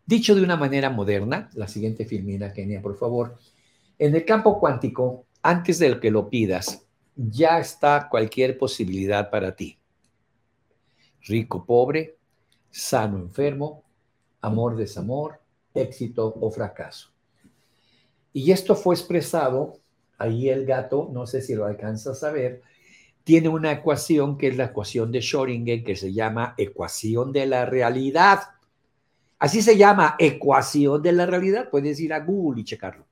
Dicho 0.06 0.36
de 0.36 0.44
una 0.44 0.58
manera 0.58 0.90
moderna, 0.90 1.50
la 1.54 1.68
siguiente 1.68 2.06
filmina, 2.06 2.52
Kenia, 2.52 2.82
por 2.82 2.98
favor. 2.98 3.38
En 3.98 4.16
el 4.16 4.26
campo 4.26 4.60
cuántico, 4.60 5.26
antes 5.42 5.80
de 5.80 6.00
que 6.00 6.12
lo 6.12 6.30
pidas, 6.30 6.86
ya 7.16 7.60
está 7.60 8.08
cualquier 8.10 8.58
posibilidad 8.58 9.30
para 9.30 9.56
ti. 9.56 9.80
Rico, 11.22 11.66
pobre, 11.66 12.18
sano, 12.70 13.18
enfermo, 13.20 13.84
amor, 14.42 14.76
desamor, 14.76 15.40
éxito 15.74 16.34
o 16.42 16.52
fracaso. 16.52 17.12
Y 18.34 18.52
esto 18.52 18.76
fue 18.76 18.96
expresado, 18.96 19.80
ahí 20.18 20.50
el 20.50 20.66
gato, 20.66 21.10
no 21.12 21.26
sé 21.26 21.42
si 21.42 21.56
lo 21.56 21.66
alcanzas 21.66 22.24
a 22.24 22.32
ver, 22.32 22.62
tiene 23.24 23.50
una 23.50 23.72
ecuación 23.72 24.38
que 24.38 24.48
es 24.48 24.58
la 24.58 24.66
ecuación 24.66 25.12
de 25.12 25.20
Schrödinger 25.20 25.84
que 25.84 25.96
se 25.96 26.14
llama 26.14 26.56
ecuación 26.58 27.32
de 27.32 27.46
la 27.46 27.66
realidad. 27.66 28.40
Así 29.38 29.62
se 29.62 29.78
llama, 29.78 30.16
ecuación 30.18 31.02
de 31.02 31.12
la 31.12 31.26
realidad. 31.26 31.70
Puedes 31.70 32.00
ir 32.00 32.14
a 32.14 32.20
Google 32.20 32.62
y 32.62 32.66
checarlo. 32.66 33.06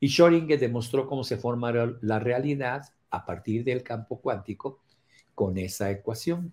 Y 0.00 0.08
Schrödinger 0.08 0.58
demostró 0.58 1.06
cómo 1.06 1.24
se 1.24 1.36
forma 1.36 1.72
la 1.72 2.18
realidad 2.18 2.82
a 3.10 3.24
partir 3.24 3.64
del 3.64 3.82
campo 3.82 4.20
cuántico 4.20 4.80
con 5.34 5.56
esa 5.56 5.90
ecuación. 5.90 6.52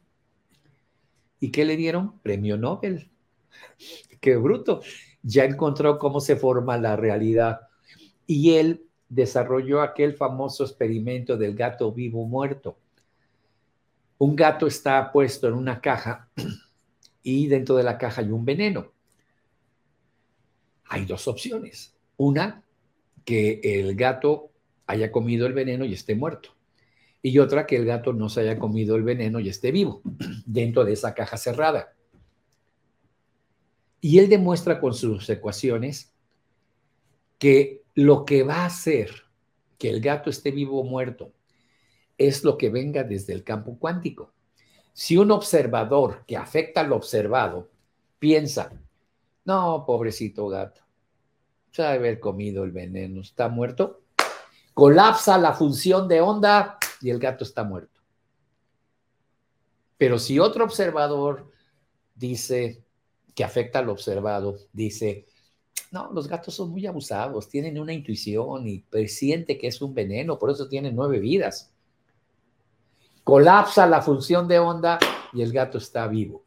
¿Y 1.39 1.51
qué 1.51 1.65
le 1.65 1.75
dieron? 1.75 2.19
Premio 2.19 2.57
Nobel. 2.57 3.09
Qué 4.21 4.35
bruto 4.35 4.81
ya 5.21 5.45
encontró 5.45 5.97
cómo 5.99 6.19
se 6.19 6.35
forma 6.35 6.77
la 6.77 6.95
realidad 6.95 7.61
y 8.25 8.55
él 8.55 8.85
desarrolló 9.09 9.81
aquel 9.81 10.13
famoso 10.13 10.63
experimento 10.63 11.35
del 11.35 11.55
gato 11.55 11.91
vivo 11.91 12.25
muerto. 12.25 12.77
Un 14.19 14.35
gato 14.35 14.67
está 14.67 15.11
puesto 15.11 15.47
en 15.47 15.55
una 15.55 15.81
caja 15.81 16.29
y 17.23 17.47
dentro 17.47 17.75
de 17.75 17.83
la 17.83 17.97
caja 17.97 18.21
hay 18.21 18.31
un 18.31 18.45
veneno. 18.45 18.93
Hay 20.85 21.05
dos 21.05 21.27
opciones. 21.27 21.95
Una, 22.17 22.63
que 23.25 23.61
el 23.63 23.95
gato 23.95 24.51
haya 24.87 25.11
comido 25.11 25.45
el 25.47 25.53
veneno 25.53 25.85
y 25.85 25.93
esté 25.93 26.15
muerto. 26.15 26.49
Y 27.21 27.37
otra, 27.39 27.65
que 27.65 27.75
el 27.75 27.85
gato 27.85 28.13
no 28.13 28.29
se 28.29 28.41
haya 28.41 28.57
comido 28.57 28.95
el 28.95 29.03
veneno 29.03 29.39
y 29.39 29.49
esté 29.49 29.71
vivo 29.71 30.01
dentro 30.45 30.85
de 30.85 30.93
esa 30.93 31.13
caja 31.13 31.37
cerrada. 31.37 31.93
Y 34.01 34.19
él 34.19 34.29
demuestra 34.29 34.79
con 34.79 34.93
sus 34.93 35.29
ecuaciones 35.29 36.13
que 37.37 37.83
lo 37.95 38.25
que 38.25 38.43
va 38.43 38.57
a 38.57 38.65
hacer 38.65 39.29
que 39.77 39.89
el 39.89 40.01
gato 40.01 40.29
esté 40.29 40.51
vivo 40.51 40.81
o 40.81 40.83
muerto 40.83 41.33
es 42.17 42.43
lo 42.43 42.57
que 42.57 42.69
venga 42.69 43.03
desde 43.03 43.33
el 43.33 43.43
campo 43.43 43.79
cuántico. 43.79 44.33
Si 44.93 45.17
un 45.17 45.31
observador 45.31 46.25
que 46.27 46.35
afecta 46.35 46.81
al 46.81 46.91
observado 46.91 47.69
piensa, 48.19 48.71
no, 49.45 49.85
pobrecito 49.85 50.49
gato, 50.49 50.81
se 51.71 51.83
ha 51.83 51.93
haber 51.93 52.19
comido 52.19 52.65
el 52.65 52.71
veneno, 52.71 53.21
está 53.21 53.47
muerto, 53.47 54.01
colapsa 54.73 55.37
la 55.37 55.53
función 55.53 56.07
de 56.07 56.19
onda 56.19 56.77
y 57.01 57.09
el 57.09 57.19
gato 57.19 57.45
está 57.45 57.63
muerto. 57.63 58.01
Pero 59.97 60.19
si 60.19 60.39
otro 60.39 60.65
observador 60.65 61.49
dice, 62.15 62.83
que 63.35 63.43
afecta 63.43 63.79
al 63.79 63.89
observado, 63.89 64.57
dice, 64.73 65.25
no, 65.91 66.11
los 66.11 66.27
gatos 66.27 66.53
son 66.53 66.69
muy 66.71 66.85
abusados, 66.85 67.49
tienen 67.49 67.79
una 67.79 67.93
intuición 67.93 68.67
y 68.67 68.79
presiente 68.79 69.57
que 69.57 69.67
es 69.67 69.81
un 69.81 69.93
veneno, 69.93 70.37
por 70.37 70.51
eso 70.51 70.67
tienen 70.67 70.95
nueve 70.95 71.19
vidas. 71.19 71.71
Colapsa 73.23 73.87
la 73.87 74.01
función 74.01 74.47
de 74.47 74.59
onda 74.59 74.99
y 75.33 75.41
el 75.41 75.51
gato 75.51 75.77
está 75.77 76.07
vivo. 76.07 76.43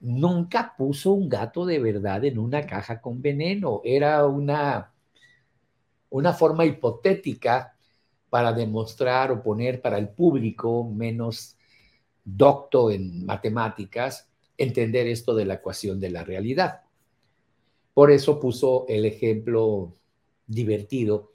Nunca 0.00 0.74
puso 0.76 1.12
un 1.12 1.28
gato 1.28 1.64
de 1.64 1.78
verdad 1.78 2.24
en 2.24 2.38
una 2.38 2.66
caja 2.66 3.00
con 3.00 3.22
veneno, 3.22 3.80
era 3.84 4.26
una, 4.26 4.92
una 6.10 6.32
forma 6.34 6.66
hipotética 6.66 7.74
para 8.28 8.52
demostrar 8.52 9.32
o 9.32 9.42
poner 9.42 9.80
para 9.80 9.98
el 9.98 10.10
público 10.10 10.84
menos 10.84 11.56
docto 12.22 12.90
en 12.90 13.24
matemáticas 13.24 14.28
entender 14.58 15.06
esto 15.06 15.34
de 15.34 15.44
la 15.44 15.54
ecuación 15.54 16.00
de 16.00 16.10
la 16.10 16.24
realidad. 16.24 16.82
Por 17.94 18.10
eso 18.10 18.40
puso 18.40 18.86
el 18.88 19.04
ejemplo 19.04 19.94
divertido 20.46 21.32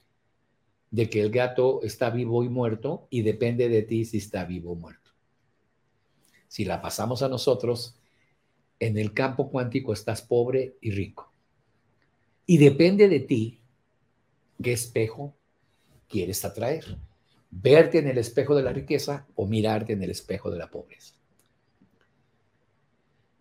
de 0.91 1.09
que 1.09 1.21
el 1.21 1.31
gato 1.31 1.81
está 1.83 2.09
vivo 2.09 2.43
y 2.43 2.49
muerto 2.49 3.07
y 3.09 3.21
depende 3.21 3.69
de 3.69 3.81
ti 3.81 4.05
si 4.05 4.17
está 4.17 4.45
vivo 4.45 4.73
o 4.73 4.75
muerto. 4.75 5.11
Si 6.47 6.65
la 6.65 6.81
pasamos 6.81 7.23
a 7.23 7.29
nosotros, 7.29 7.95
en 8.79 8.97
el 8.97 9.13
campo 9.13 9.49
cuántico 9.49 9.93
estás 9.93 10.21
pobre 10.21 10.75
y 10.81 10.91
rico. 10.91 11.31
Y 12.45 12.57
depende 12.57 13.07
de 13.07 13.21
ti 13.21 13.59
qué 14.61 14.73
espejo 14.73 15.33
quieres 16.09 16.43
atraer. 16.43 16.97
Verte 17.49 17.99
en 17.99 18.07
el 18.07 18.17
espejo 18.17 18.55
de 18.55 18.63
la 18.63 18.73
riqueza 18.73 19.25
o 19.35 19.47
mirarte 19.47 19.93
en 19.93 20.03
el 20.03 20.09
espejo 20.09 20.51
de 20.51 20.57
la 20.57 20.69
pobreza. 20.69 21.20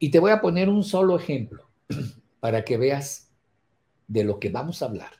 Y 0.02 0.10
te 0.10 0.18
voy 0.18 0.32
a 0.32 0.40
poner 0.40 0.68
un 0.70 0.82
solo 0.82 1.16
ejemplo 1.16 1.68
para 2.40 2.64
que 2.64 2.78
veas 2.78 3.30
de 4.08 4.24
lo 4.24 4.40
que 4.40 4.48
vamos 4.48 4.82
a 4.82 4.86
hablar. 4.86 5.12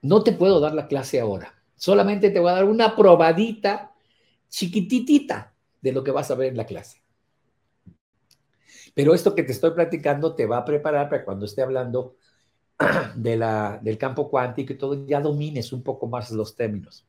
No 0.00 0.24
te 0.24 0.32
puedo 0.32 0.58
dar 0.58 0.74
la 0.74 0.88
clase 0.88 1.20
ahora, 1.20 1.54
solamente 1.76 2.30
te 2.30 2.40
voy 2.40 2.50
a 2.50 2.54
dar 2.54 2.64
una 2.64 2.96
probadita 2.96 3.94
chiquititita 4.48 5.54
de 5.82 5.92
lo 5.92 6.02
que 6.02 6.10
vas 6.10 6.30
a 6.30 6.34
ver 6.34 6.48
en 6.48 6.56
la 6.56 6.64
clase. 6.64 7.02
Pero 8.94 9.14
esto 9.14 9.34
que 9.34 9.42
te 9.42 9.52
estoy 9.52 9.72
platicando 9.72 10.34
te 10.34 10.46
va 10.46 10.58
a 10.58 10.64
preparar 10.64 11.10
para 11.10 11.24
cuando 11.24 11.44
esté 11.44 11.62
hablando 11.62 12.16
de 13.16 13.36
la, 13.36 13.78
del 13.82 13.98
campo 13.98 14.30
cuántico 14.30 14.72
y 14.72 14.78
todo, 14.78 15.06
ya 15.06 15.20
domines 15.20 15.72
un 15.74 15.82
poco 15.82 16.06
más 16.06 16.30
los 16.30 16.56
términos. 16.56 17.06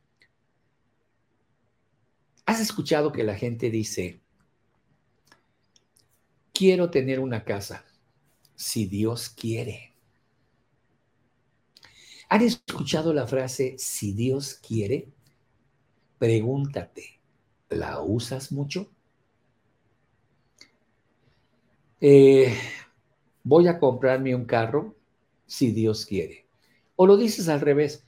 ¿Has 2.45 2.59
escuchado 2.59 3.11
que 3.11 3.23
la 3.23 3.35
gente 3.35 3.69
dice, 3.69 4.19
quiero 6.59 6.89
tener 6.89 7.21
una 7.21 7.45
casa, 7.45 7.85
si 8.53 8.85
Dios 8.85 9.29
quiere. 9.29 9.93
¿Han 12.27 12.41
escuchado 12.41 13.13
la 13.13 13.25
frase, 13.25 13.75
si 13.77 14.11
Dios 14.11 14.55
quiere? 14.55 15.07
Pregúntate, 16.17 17.21
¿la 17.69 18.01
usas 18.01 18.51
mucho? 18.51 18.89
Eh, 22.01 22.53
voy 23.45 23.69
a 23.69 23.79
comprarme 23.79 24.35
un 24.35 24.43
carro 24.43 24.97
si 25.47 25.71
Dios 25.71 26.05
quiere. 26.05 26.45
O 26.97 27.07
lo 27.07 27.15
dices 27.15 27.47
al 27.47 27.61
revés, 27.61 28.03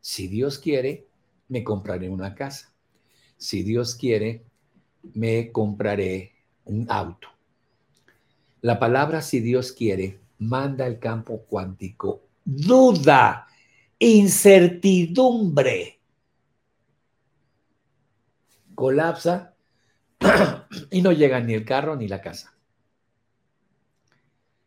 si 0.00 0.28
Dios 0.28 0.58
quiere, 0.58 1.08
me 1.48 1.62
compraré 1.62 2.08
una 2.08 2.34
casa. 2.34 2.72
Si 3.36 3.62
Dios 3.62 3.94
quiere, 3.94 4.46
me 5.12 5.52
compraré 5.52 6.32
un 6.64 6.86
auto. 6.90 7.31
La 8.62 8.78
palabra 8.78 9.22
si 9.22 9.40
Dios 9.40 9.72
quiere 9.72 10.20
manda 10.38 10.86
al 10.86 10.98
campo 10.98 11.44
cuántico 11.48 12.22
duda, 12.44 13.46
incertidumbre. 13.98 16.00
Colapsa 18.74 19.54
y 20.90 21.02
no 21.02 21.12
llega 21.12 21.40
ni 21.40 21.54
el 21.54 21.64
carro 21.64 21.96
ni 21.96 22.08
la 22.08 22.20
casa. 22.20 22.56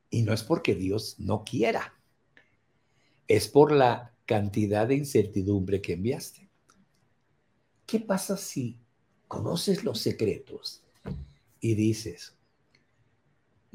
Y 0.10 0.22
no 0.22 0.34
es 0.34 0.44
porque 0.44 0.76
Dios 0.76 1.16
no 1.20 1.44
quiera, 1.44 1.94
es 3.28 3.50
por 3.50 3.72
la 3.72 4.14
cantidad 4.26 4.88
de 4.88 4.96
incertidumbre 4.96 5.82
que 5.82 5.94
enviaste. 5.94 6.50
¿Qué 7.86 8.00
pasa 8.00 8.38
si 8.38 8.80
conoces 9.28 9.84
los 9.84 10.00
secretos 10.00 10.84
y 11.60 11.76
dices, 11.76 12.35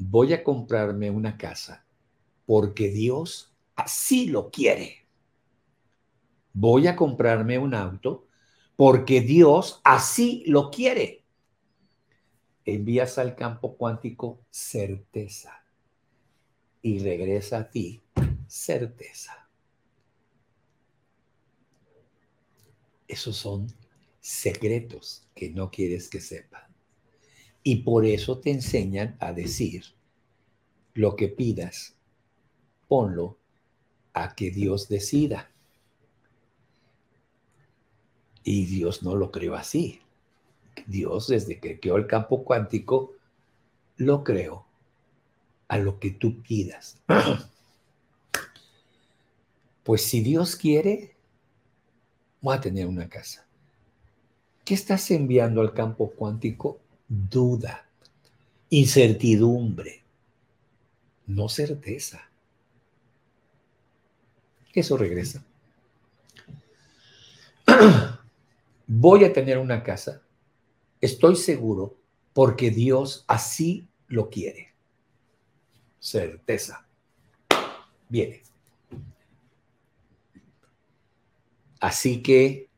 voy 0.01 0.33
a 0.33 0.43
comprarme 0.43 1.11
una 1.11 1.37
casa 1.37 1.85
porque 2.45 2.89
Dios 2.89 3.53
así 3.75 4.27
lo 4.27 4.49
quiere? 4.49 5.05
Voy 6.53 6.87
a 6.87 6.95
comprarme 6.95 7.59
un 7.59 7.73
auto 7.75 8.27
porque 8.75 9.21
Dios 9.21 9.79
así 9.83 10.43
lo 10.47 10.71
quiere. 10.71 11.23
Envías 12.65 13.17
al 13.17 13.35
campo 13.35 13.77
cuántico 13.77 14.41
certeza 14.49 15.63
y 16.81 16.99
regresa 16.99 17.59
a 17.59 17.69
ti 17.69 18.01
certeza. 18.47 19.47
Esos 23.07 23.37
son 23.37 23.67
secretos 24.19 25.27
que 25.35 25.49
no 25.49 25.69
quieres 25.69 26.09
que 26.09 26.21
sepan. 26.21 26.70
Y 27.63 27.77
por 27.77 28.05
eso 28.05 28.39
te 28.39 28.51
enseñan 28.51 29.15
a 29.19 29.33
decir 29.33 29.83
lo 30.93 31.15
que 31.15 31.27
pidas, 31.27 31.95
ponlo 32.87 33.37
a 34.13 34.35
que 34.35 34.51
Dios 34.51 34.89
decida. 34.89 35.51
Y 38.43 38.65
Dios 38.65 39.03
no 39.03 39.15
lo 39.15 39.31
creó 39.31 39.55
así. 39.55 40.01
Dios, 40.87 41.27
desde 41.27 41.59
que 41.59 41.79
creó 41.79 41.97
el 41.97 42.07
campo 42.07 42.43
cuántico, 42.43 43.13
lo 43.97 44.23
creó 44.23 44.65
a 45.67 45.77
lo 45.77 45.99
que 45.99 46.11
tú 46.11 46.41
pidas. 46.41 46.97
Pues 49.83 50.03
si 50.03 50.21
Dios 50.21 50.55
quiere, 50.55 51.15
voy 52.39 52.55
a 52.55 52.61
tener 52.61 52.85
una 52.85 53.09
casa. 53.09 53.47
¿Qué 54.63 54.75
estás 54.75 55.09
enviando 55.09 55.59
al 55.59 55.73
campo 55.73 56.11
cuántico? 56.11 56.80
Duda, 57.13 57.85
incertidumbre, 58.69 60.01
no 61.27 61.49
certeza. 61.49 62.21
Eso 64.73 64.95
regresa. 64.95 65.43
Voy 68.87 69.25
a 69.25 69.33
tener 69.33 69.57
una 69.57 69.83
casa, 69.83 70.21
estoy 71.01 71.35
seguro, 71.35 71.97
porque 72.33 72.71
Dios 72.71 73.25
así 73.27 73.87
lo 74.07 74.29
quiere 74.29 74.71
certeza. 76.01 76.85
Viene. 78.09 78.41
Así 81.79 82.21
que 82.21 82.69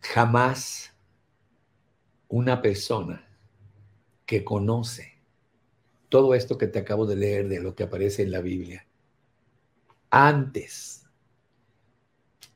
jamás 0.00 0.94
una 2.28 2.60
persona 2.60 3.26
que 4.26 4.44
conoce 4.44 5.18
todo 6.08 6.34
esto 6.34 6.56
que 6.56 6.66
te 6.66 6.78
acabo 6.78 7.06
de 7.06 7.16
leer 7.16 7.48
de 7.48 7.60
lo 7.60 7.74
que 7.74 7.82
aparece 7.82 8.22
en 8.22 8.30
la 8.30 8.40
Biblia, 8.40 8.86
antes 10.10 11.04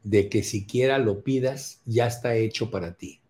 de 0.03 0.29
que 0.29 0.43
siquiera 0.43 0.99
lo 0.99 1.23
pidas, 1.23 1.81
ya 1.85 2.07
está 2.07 2.35
hecho 2.35 2.71
para 2.71 2.95
ti. 2.95 3.21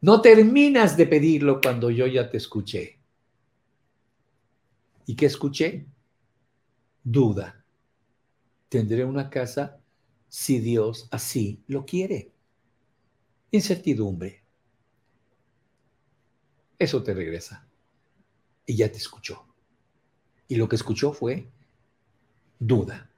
No 0.00 0.20
terminas 0.20 0.96
de 0.96 1.06
pedirlo 1.06 1.60
cuando 1.60 1.90
yo 1.90 2.06
ya 2.06 2.30
te 2.30 2.36
escuché. 2.36 2.98
¿Y 5.06 5.16
qué 5.16 5.26
escuché? 5.26 5.86
Duda. 7.02 7.64
Tendré 8.68 9.04
una 9.04 9.28
casa 9.28 9.80
si 10.28 10.60
Dios 10.60 11.08
así 11.10 11.62
lo 11.66 11.84
quiere. 11.84 12.32
Incertidumbre. 13.50 14.39
Eso 16.80 17.02
te 17.02 17.12
regresa. 17.12 17.68
Y 18.64 18.74
ya 18.74 18.90
te 18.90 18.96
escuchó. 18.96 19.46
Y 20.48 20.56
lo 20.56 20.66
que 20.66 20.76
escuchó 20.76 21.12
fue 21.12 21.46
duda. 22.58 23.10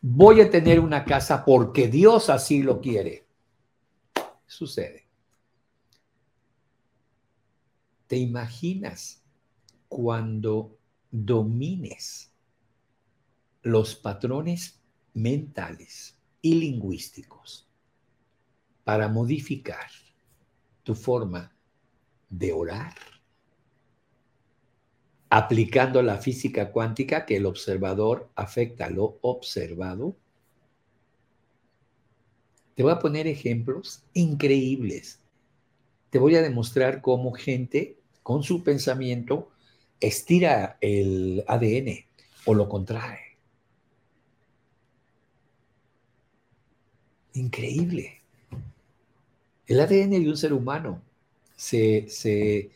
Voy 0.00 0.40
a 0.40 0.50
tener 0.50 0.80
una 0.80 1.04
casa 1.04 1.44
porque 1.44 1.88
Dios 1.88 2.30
así 2.30 2.62
lo 2.62 2.80
quiere. 2.80 3.26
Sucede. 4.46 5.06
¿Te 8.06 8.16
imaginas 8.16 9.22
cuando 9.86 10.78
domines 11.10 12.32
los 13.60 13.94
patrones 13.94 14.80
mentales 15.12 16.16
y 16.40 16.54
lingüísticos 16.54 17.68
para 18.84 19.06
modificar 19.08 19.90
tu 20.82 20.94
forma 20.94 21.52
de 22.30 22.52
orar, 22.52 22.94
aplicando 25.28 26.02
la 26.02 26.18
física 26.18 26.72
cuántica 26.72 27.26
que 27.26 27.36
el 27.36 27.46
observador 27.46 28.30
afecta 28.34 28.86
a 28.86 28.90
lo 28.90 29.18
observado. 29.20 30.16
Te 32.74 32.82
voy 32.82 32.92
a 32.92 32.98
poner 32.98 33.26
ejemplos 33.26 34.04
increíbles. 34.14 35.20
Te 36.08 36.18
voy 36.18 36.36
a 36.36 36.42
demostrar 36.42 37.02
cómo 37.02 37.32
gente 37.32 37.98
con 38.22 38.42
su 38.42 38.62
pensamiento 38.64 39.50
estira 40.00 40.78
el 40.80 41.44
ADN 41.46 42.06
o 42.46 42.54
lo 42.54 42.68
contrae. 42.68 43.18
Increíble. 47.34 48.22
El 49.66 49.80
ADN 49.80 50.10
de 50.10 50.28
un 50.28 50.36
ser 50.36 50.52
humano 50.52 51.00
se, 51.60 52.70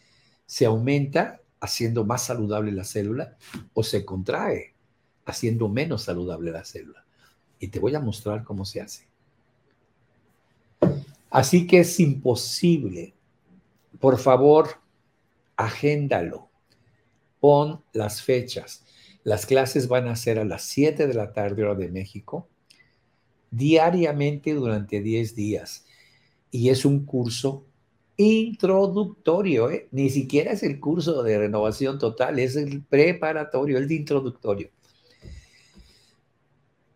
se, 0.47 0.67
aumenta 0.67 1.41
haciendo 1.59 2.05
más 2.05 2.27
saludable 2.27 2.71
la 2.71 2.85
célula 2.85 3.39
o 3.73 3.83
se 3.83 4.05
contrae 4.05 4.75
haciendo 5.25 5.71
menos 5.71 6.03
saludable 6.03 6.53
la 6.53 6.67
célula. 6.67 7.03
Y 7.59 7.69
te 7.69 7.81
voy 7.81 7.95
a 7.95 8.01
mostrar 8.01 8.45
cómo 8.45 8.67
se 8.67 8.83
hace. 8.83 9.09
Así 11.31 11.67
que 11.67 11.81
es 11.81 11.99
imposible. 11.99 13.15
Por 13.99 14.19
favor, 14.19 14.69
agéndalo 15.57 16.51
pon 17.41 17.83
las 17.95 18.21
fechas. 18.21 18.85
Las 19.23 19.47
clases 19.47 19.89
van 19.89 20.09
a 20.09 20.17
ser 20.17 20.39
a 20.39 20.45
las 20.45 20.63
7 20.65 21.07
de 21.07 21.15
la 21.15 21.33
tarde 21.33 21.65
hora 21.65 21.75
de 21.75 21.91
México, 21.91 22.49
diariamente 23.51 24.53
durante 24.53 25.01
10 25.01 25.35
días. 25.35 25.87
Y 26.51 26.69
es 26.69 26.85
un 26.85 27.07
curso 27.07 27.65
introductorio, 28.17 29.71
¿eh? 29.71 29.89
ni 29.91 30.11
siquiera 30.11 30.53
es 30.53 30.63
el 30.63 30.79
curso 30.79 31.23
de 31.23 31.39
renovación 31.39 31.99
total, 31.99 32.39
es 32.39 32.57
el 32.57 32.83
preparatorio, 32.83 33.79
el 33.79 33.89
de 33.89 33.95
introductorio. 33.95 34.71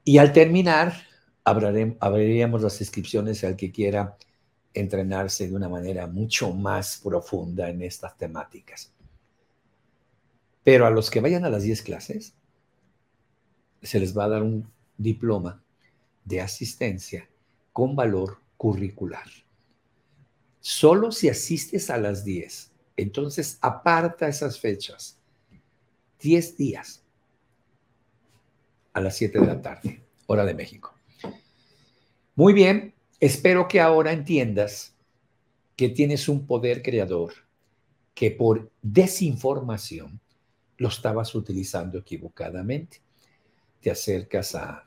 Y 0.04 0.18
al 0.18 0.32
terminar, 0.32 0.94
abriríamos 1.44 2.62
las 2.62 2.80
inscripciones 2.80 3.44
al 3.44 3.56
que 3.56 3.70
quiera 3.70 4.16
entrenarse 4.72 5.48
de 5.48 5.54
una 5.54 5.68
manera 5.68 6.06
mucho 6.06 6.52
más 6.52 7.00
profunda 7.02 7.68
en 7.68 7.82
estas 7.82 8.16
temáticas. 8.16 8.92
Pero 10.62 10.86
a 10.86 10.90
los 10.90 11.10
que 11.10 11.20
vayan 11.20 11.44
a 11.44 11.50
las 11.50 11.62
10 11.62 11.82
clases, 11.82 12.34
se 13.82 14.00
les 14.00 14.16
va 14.16 14.24
a 14.24 14.28
dar 14.28 14.42
un 14.42 14.70
diploma 14.96 15.62
de 16.24 16.40
asistencia 16.40 17.28
con 17.72 17.96
valor 17.96 18.38
curricular. 18.56 19.26
Solo 20.68 21.12
si 21.12 21.30
asistes 21.30 21.88
a 21.88 21.96
las 21.96 22.26
10 22.26 22.70
Entonces, 22.98 23.56
aparta 23.62 24.28
esas 24.28 24.60
fechas. 24.60 25.18
10 26.20 26.58
días 26.58 27.02
a 28.92 29.00
las 29.00 29.16
7 29.16 29.40
de 29.40 29.46
la 29.46 29.62
tarde, 29.62 30.02
hora 30.26 30.44
de 30.44 30.52
México. 30.52 30.94
Muy 32.34 32.52
bien, 32.52 32.92
espero 33.18 33.66
que 33.66 33.80
ahora 33.80 34.12
entiendas 34.12 34.94
que 35.74 35.88
tienes 35.88 36.28
un 36.28 36.46
poder 36.46 36.82
creador 36.82 37.32
que 38.12 38.30
por 38.30 38.70
desinformación 38.82 40.20
lo 40.76 40.88
estabas 40.88 41.34
utilizando 41.34 41.96
equivocadamente. 41.96 43.00
Te 43.80 43.90
acercas 43.90 44.54
a, 44.54 44.86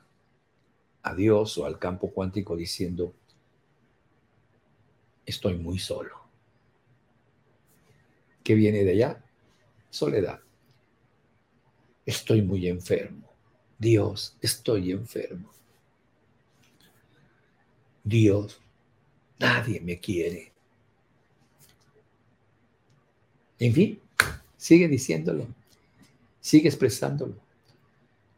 a 1.02 1.14
Dios 1.16 1.58
o 1.58 1.66
al 1.66 1.80
campo 1.80 2.12
cuántico 2.12 2.54
diciendo, 2.54 3.16
estoy 5.26 5.56
muy 5.56 5.78
solo. 5.78 6.20
¿Qué 8.42 8.54
viene 8.54 8.84
de 8.84 8.92
allá? 8.92 9.24
Soledad. 9.90 10.40
Estoy 12.04 12.42
muy 12.42 12.66
enfermo. 12.68 13.30
Dios, 13.78 14.36
estoy 14.40 14.92
enfermo. 14.92 15.50
Dios, 18.04 18.60
nadie 19.38 19.80
me 19.80 20.00
quiere. 20.00 20.52
En 23.58 23.72
fin, 23.72 24.00
sigue 24.56 24.88
diciéndolo, 24.88 25.46
sigue 26.40 26.68
expresándolo. 26.68 27.36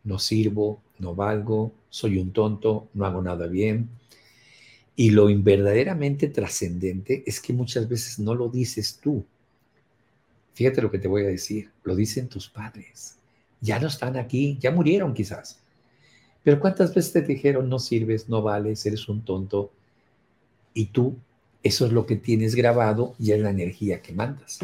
No 0.03 0.18
sirvo, 0.18 0.83
no 0.99 1.14
valgo, 1.14 1.73
soy 1.88 2.18
un 2.18 2.33
tonto, 2.33 2.88
no 2.92 3.07
hago 3.07 3.23
nada 3.23 3.47
bien. 3.47 3.88
Y 4.96 5.11
lo 5.11 5.26
verdaderamente 5.26 6.28
trascendente 6.28 7.24
es 7.26 7.40
que 7.40 7.52
muchas 7.52 7.88
veces 7.88 8.18
no 8.18 8.35
lo 8.35 8.48
dices 8.48 8.98
tú. 9.02 9.24
Fíjate 10.54 10.83
lo 10.83 10.90
que 10.90 11.00
te 11.00 11.09
voy 11.09 11.24
a 11.24 11.28
decir, 11.28 11.70
lo 11.83 11.96
dicen 11.96 12.28
tus 12.28 12.48
padres. 12.48 13.16
Ya 13.61 13.80
no 13.80 13.88
están 13.88 14.16
aquí, 14.16 14.57
ya 14.61 14.70
murieron 14.70 15.12
quizás. 15.12 15.61
Pero 16.44 16.61
¿cuántas 16.61 16.94
veces 16.94 17.12
te 17.12 17.22
dijeron 17.22 17.68
no 17.68 17.78
sirves, 17.78 18.28
no 18.28 18.42
vales, 18.42 18.85
eres 18.87 19.09
un 19.09 19.24
tonto? 19.24 19.72
Y 20.74 20.87
tú, 20.87 21.16
eso 21.62 21.87
es 21.87 21.92
lo 21.92 22.07
que 22.07 22.16
tienes 22.16 22.54
grabado 22.54 23.14
y 23.18 23.33
es 23.33 23.40
la 23.40 23.50
energía 23.50 24.00
que 24.00 24.12
mandas. 24.12 24.61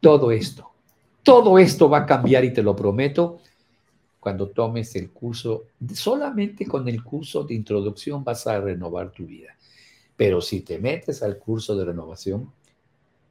Todo 0.00 0.32
esto, 0.32 0.70
todo 1.22 1.58
esto 1.58 1.90
va 1.90 1.98
a 1.98 2.06
cambiar 2.06 2.44
y 2.44 2.52
te 2.52 2.62
lo 2.62 2.74
prometo 2.74 3.40
cuando 4.28 4.50
tomes 4.50 4.94
el 4.94 5.08
curso, 5.08 5.68
solamente 5.94 6.66
con 6.66 6.86
el 6.86 7.02
curso 7.02 7.44
de 7.44 7.54
introducción 7.54 8.22
vas 8.22 8.46
a 8.46 8.60
renovar 8.60 9.10
tu 9.10 9.24
vida. 9.24 9.56
Pero 10.18 10.42
si 10.42 10.60
te 10.60 10.78
metes 10.78 11.22
al 11.22 11.38
curso 11.38 11.74
de 11.74 11.86
renovación, 11.86 12.52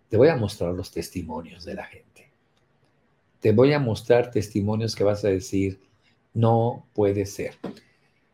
te 0.10 0.18
voy 0.18 0.30
a 0.30 0.36
mostrar 0.36 0.74
los 0.74 0.90
testimonios 0.90 1.66
de 1.66 1.76
la 1.76 1.86
gente. 1.86 2.32
Te 3.40 3.52
voy 3.52 3.74
a 3.74 3.80
mostrar 3.80 4.32
testimonios 4.32 4.96
que 4.96 5.04
vas 5.04 5.24
a 5.24 5.28
decir, 5.28 5.80
no 6.34 6.88
puede 6.96 7.28
ser. 7.28 7.54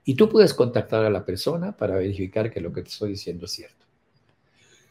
Y 0.06 0.16
tú 0.16 0.30
puedes 0.30 0.54
contactar 0.54 1.04
a 1.04 1.10
la 1.10 1.26
persona 1.26 1.76
para 1.76 1.96
verificar 1.96 2.50
que 2.50 2.62
lo 2.62 2.72
que 2.72 2.84
te 2.84 2.92
estoy 2.92 3.10
diciendo 3.10 3.44
es 3.44 3.52
cierto. 3.52 3.86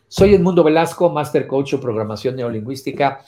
Soy 0.09 0.35
Edmundo 0.35 0.63
Velasco, 0.63 1.09
Master 1.09 1.47
Coach 1.47 1.73
o 1.73 1.81
Programación 1.81 2.37
Neolingüística, 2.37 3.25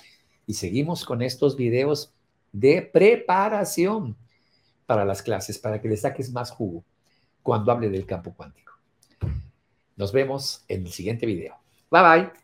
y 0.47 0.53
seguimos 0.53 1.03
con 1.07 1.23
estos 1.23 1.57
videos 1.57 2.13
de 2.53 2.83
preparación 2.83 4.19
para 4.87 5.05
las 5.05 5.23
clases, 5.23 5.59
para 5.59 5.81
que 5.81 5.89
le 5.89 5.97
saques 5.97 6.33
más 6.33 6.51
jugo 6.51 6.85
cuando 7.43 7.73
hable 7.73 7.89
del 7.89 8.07
campo 8.07 8.35
cuántico. 8.35 8.73
Nos 9.97 10.13
vemos 10.13 10.65
en 10.69 10.87
el 10.87 10.93
siguiente 10.93 11.27
video. 11.27 11.57
Bye 11.91 12.03
bye. 12.03 12.44